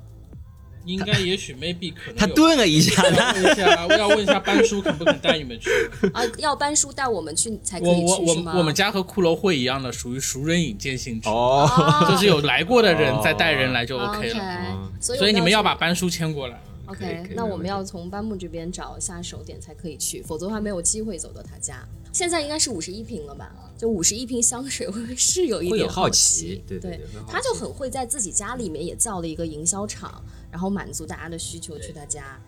[0.85, 5.69] 应该也许 maybe 可能他顿了一下，顿了一下，我要问一下班叔肯不肯带你们去？
[6.13, 8.51] 啊，要班叔带我们去才可我我以去是吗？
[8.53, 14.39] 我我们家和骷髅会一样的，属于熟人引荐性质，哦，啊就是有来过的人再带人来就啊 OK 了。
[14.39, 15.79] 嗯所以你们要把把。
[15.85, 16.61] 班叔牵过来。
[16.87, 21.87] OK，那我们要从班木这边找下手点才可以去，否则的话没有机会走到他家。
[22.13, 23.53] 现在应该是五十一瓶了吧？
[23.77, 26.63] 就五十一瓶香水，会不会是有一点好奇奇？
[26.67, 32.39] 对对对对他就很会在自己家里面也造了一个营销场，然后满足大家的需求去他家。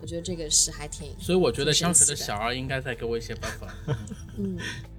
[0.00, 3.70] 我觉得这个是还挺所以我觉得香水的小二应该再给我一些 buffer。
[4.36, 4.58] 嗯，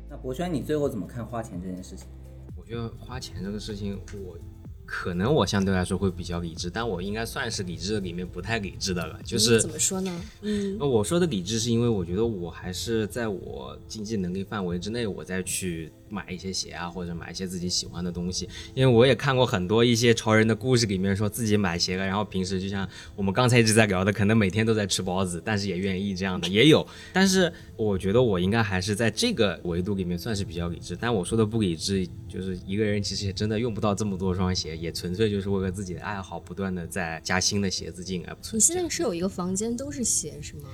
[0.09, 2.07] 那博轩，你最后怎么看花钱这件事情？
[2.55, 4.37] 我觉得花钱这个事情，我
[4.85, 9.19] 可能我相对来说会比较理智，但我应该算是理智的里面不太理智的了。
[9.23, 10.21] 就是嗯怎么说呢？
[10.41, 18.47] 嗯呃我说的理智是因为我觉得我还是在我经济能力范围之内，我再去买一些鞋啊，或者买一些自己喜欢的东西。
[18.75, 26.85] 因为我也看过很多一些潮人的故事，里面说自己买鞋了，然后平时就像我们刚才一直在聊的，可能每天都在吃包子，但是也愿意这样的也有。
[27.11, 30.95] 但是我觉得我应该还是在这个维度里面算是比较理智。
[30.95, 38.35] 但我说的不理智，就是一个人其实也真的用不到这么多双鞋，也纯粹就是为了自己的爱好，不断的在加新的鞋子进来。
[38.51, 40.69] 你现在是有一个房间都是鞋是吗？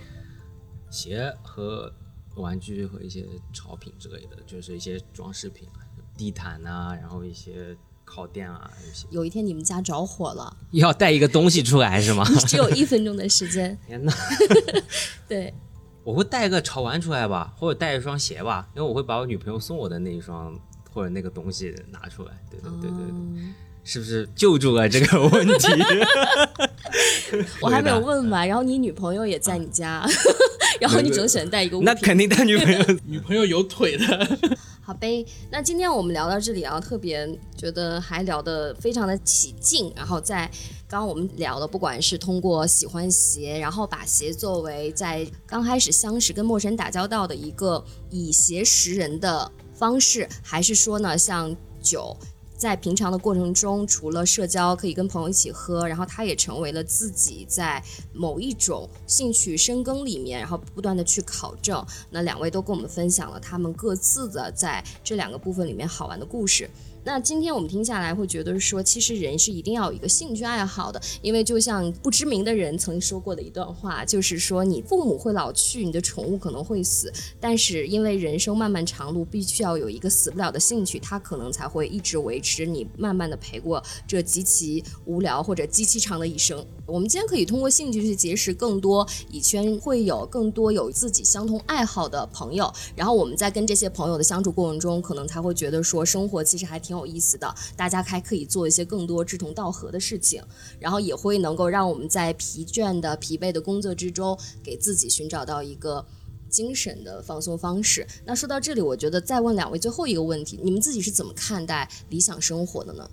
[0.92, 1.94] 鞋和
[2.36, 5.84] 玩具和一些潮品之类的，就是一些装饰品啊，
[6.18, 7.76] 地毯啊，然后一些
[8.06, 12.24] 靠垫啊，一些有一天你们家着火了，要带一个东西出来是吗？
[12.48, 13.78] 只有一分钟的时间。
[13.86, 14.14] 天哪！
[15.28, 15.54] 对，
[16.04, 20.58] 我会带一个潮玩出来吧，或者带一双鞋吧，因为我会把我女朋友送我的那一双
[20.92, 22.32] 或者那个东西拿出来。
[22.50, 25.68] 对对对对对，嗯是不是救助了这个问题？
[27.62, 30.06] 我还没有问完，然后你女朋友也在你家，
[30.80, 31.86] 然后你只能选择带一个物品。
[31.86, 32.86] 那肯定带女朋友。
[33.06, 34.38] 女朋友有腿的，
[34.82, 37.28] 好呗，那今天我们聊到这里啊，特别
[37.58, 39.92] 觉得还聊得非常的起劲。
[39.96, 40.50] 然后在
[40.88, 52.18] 刚刚我们聊的，不管是通过喜欢鞋，然后把鞋作为在刚开始相识跟陌生人打交道的一个以鞋识人的方式，还是说呢，像酒。
[52.60, 57.82] 在平常的过程中，除了社交可以跟朋友一起喝，然后他也成为了自己在
[58.14, 61.82] 某一种兴趣深耕里面，然后不断的去考证。
[62.10, 66.70] 那两位都跟我们分享了他们各自的在这两个部分里面好玩的故事。
[67.10, 86.64] 那今天我们听下来会觉得说，其实人是一定要有一个兴趣爱好的，因为就像不知名的人曾经说过的一段话，就是说你父母会老去，你的宠物可能会死，但是因为人生漫漫长路，必须要有一个死不了的兴趣，它可能才会一直维持你慢慢的陪过这极其无聊或者极其长的一生。
[86.86, 100.44] 我们今天可以通过兴趣去结识更多以圈会有更多有自己相同爱好的朋友，然后我们在跟这些朋友的相处过程中，可能才会觉得说生活其实还挺有意思的，大家还可以做一些更多志同道合的事情，
[100.80, 106.06] 然后也会能够让我们在疲倦的、疲惫的工作之中，给自己寻找到一个。
[106.50, 108.08] 精神的放松方式。
[108.26, 113.08] 那说到这里，我觉得再问两位最后一个问题：你们自己是怎么看待理想生活的呢？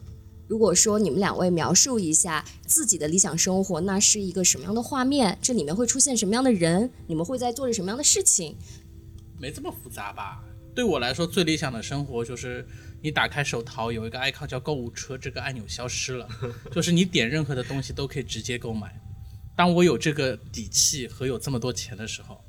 [0.48, 5.36] 如果说你们两位描述一下自己的理想生活，那是一个什么样的画面？
[5.42, 6.90] 这里面会出现什么样的人？
[7.06, 8.56] 你们会在做着什么样的事情？
[9.38, 10.42] 没这么复杂吧？
[10.74, 12.66] 对我来说，最理想的生活就是
[13.06, 16.28] 你打开手淘，有一个 icon 叫购物车，这个按钮消失了，
[16.72, 19.00] 就是你点任何的东西都可以直接购买。
[19.54, 22.44] 当我有这个底气和有这么多钱的时候，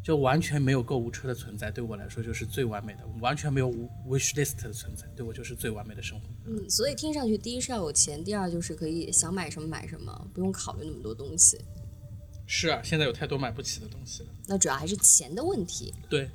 [0.00, 3.72] 就完全没有购物车的存在，对我来说就是最完美的，完全没有
[4.06, 6.28] wish list 的存在，对我就是最完美的生活。
[6.46, 11.58] 嗯，所以听上去，第一是要有钱，第二就是可以想买什么买什么，不用考虑那么多东西。
[12.46, 14.28] 是啊，现在有太多买不起的东西了。
[14.46, 15.92] 那主要还是钱的问题。
[16.08, 16.30] 对，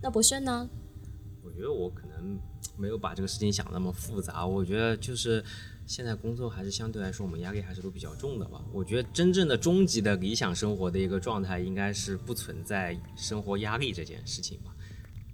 [0.00, 0.70] 那博轩呢？
[1.42, 2.38] 我觉得我可能
[2.78, 4.46] 没有把这个事情想那么复杂。
[4.46, 5.44] 我觉得就是
[5.86, 8.64] 现在工作还是相对来说我们压力还是都比较重的吧。
[8.72, 14.74] 我觉得真正的终极的理想生活的一个状态，应该是不存在生活压力这件事情吧。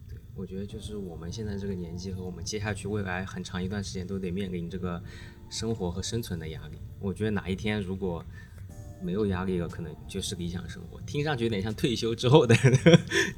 [0.09, 5.03] 对，我觉得就是我们现在这个年纪和我们接下去未来很长一段时间都得面临这个
[5.51, 6.78] 生活和生存的压力。
[6.99, 8.24] 我觉得哪一天如果
[9.05, 11.01] 没有压力了，可能就是理想生活。
[11.03, 12.55] 听上去有点像退休之后的，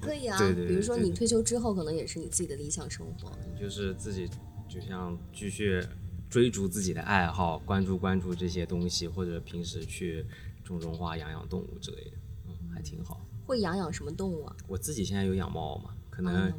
[0.01, 3.33] 可以啊，对对对比如说你退休之后，可能也是你自己的理想生活。
[3.59, 4.29] 就是自己
[4.69, 5.83] 就像继续
[6.31, 10.25] 追逐自己的爱好，关注关注这些东西，或者平时去
[10.65, 13.21] 种种花、养养动物之类的，嗯，还挺好。
[13.45, 14.57] 会养养什么动物啊？
[14.67, 16.53] 我自己现在有养猫嘛，可啊能、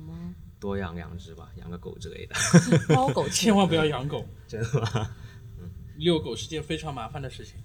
[0.59, 2.35] 多养两只吧，养个狗之类的。
[2.93, 5.15] 猫狗 千万不要养狗， 真的吗？
[5.97, 7.55] 遛狗是件非常麻烦的事情。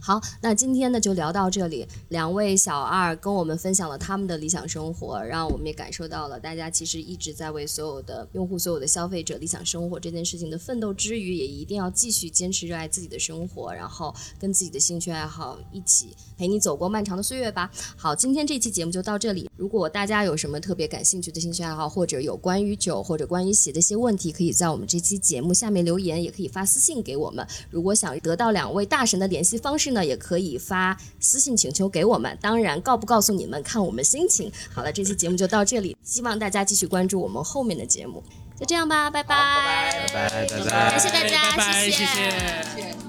[0.00, 1.86] 好，那今天呢就聊到这里。
[2.08, 17.70] 两位小二跟我们分享了他们的理想生活，让我们也感受到了大家其实一直在为所有的用户、所有的消费者理想生活这件事情的奋斗之余，也一定要继续坚持热爱自己的生活，然后跟自己的兴趣爱好一起陪你走过漫长的岁月吧。
[17.96, 19.50] 好，今天这期节目就到这里。
[19.56, 27.46] 如果大家有什么特别感兴趣的兴趣爱好，或者有关于酒或者关于鞋的一些问题，可以在我们这期节目下面留言，也可以发私信给我们。
[27.70, 32.38] 如果想得到两位大神的联系方式呢，也可以发私信请求给我们。
[32.40, 34.52] 当然，告不告诉你们看我们心情。
[34.72, 38.22] 好了，这期节目就到这里，希望大家继续关注我们后面的节目。
[38.56, 43.05] 就这样吧，拜拜，拜拜拜拜感谢大家，拜拜，谢谢谢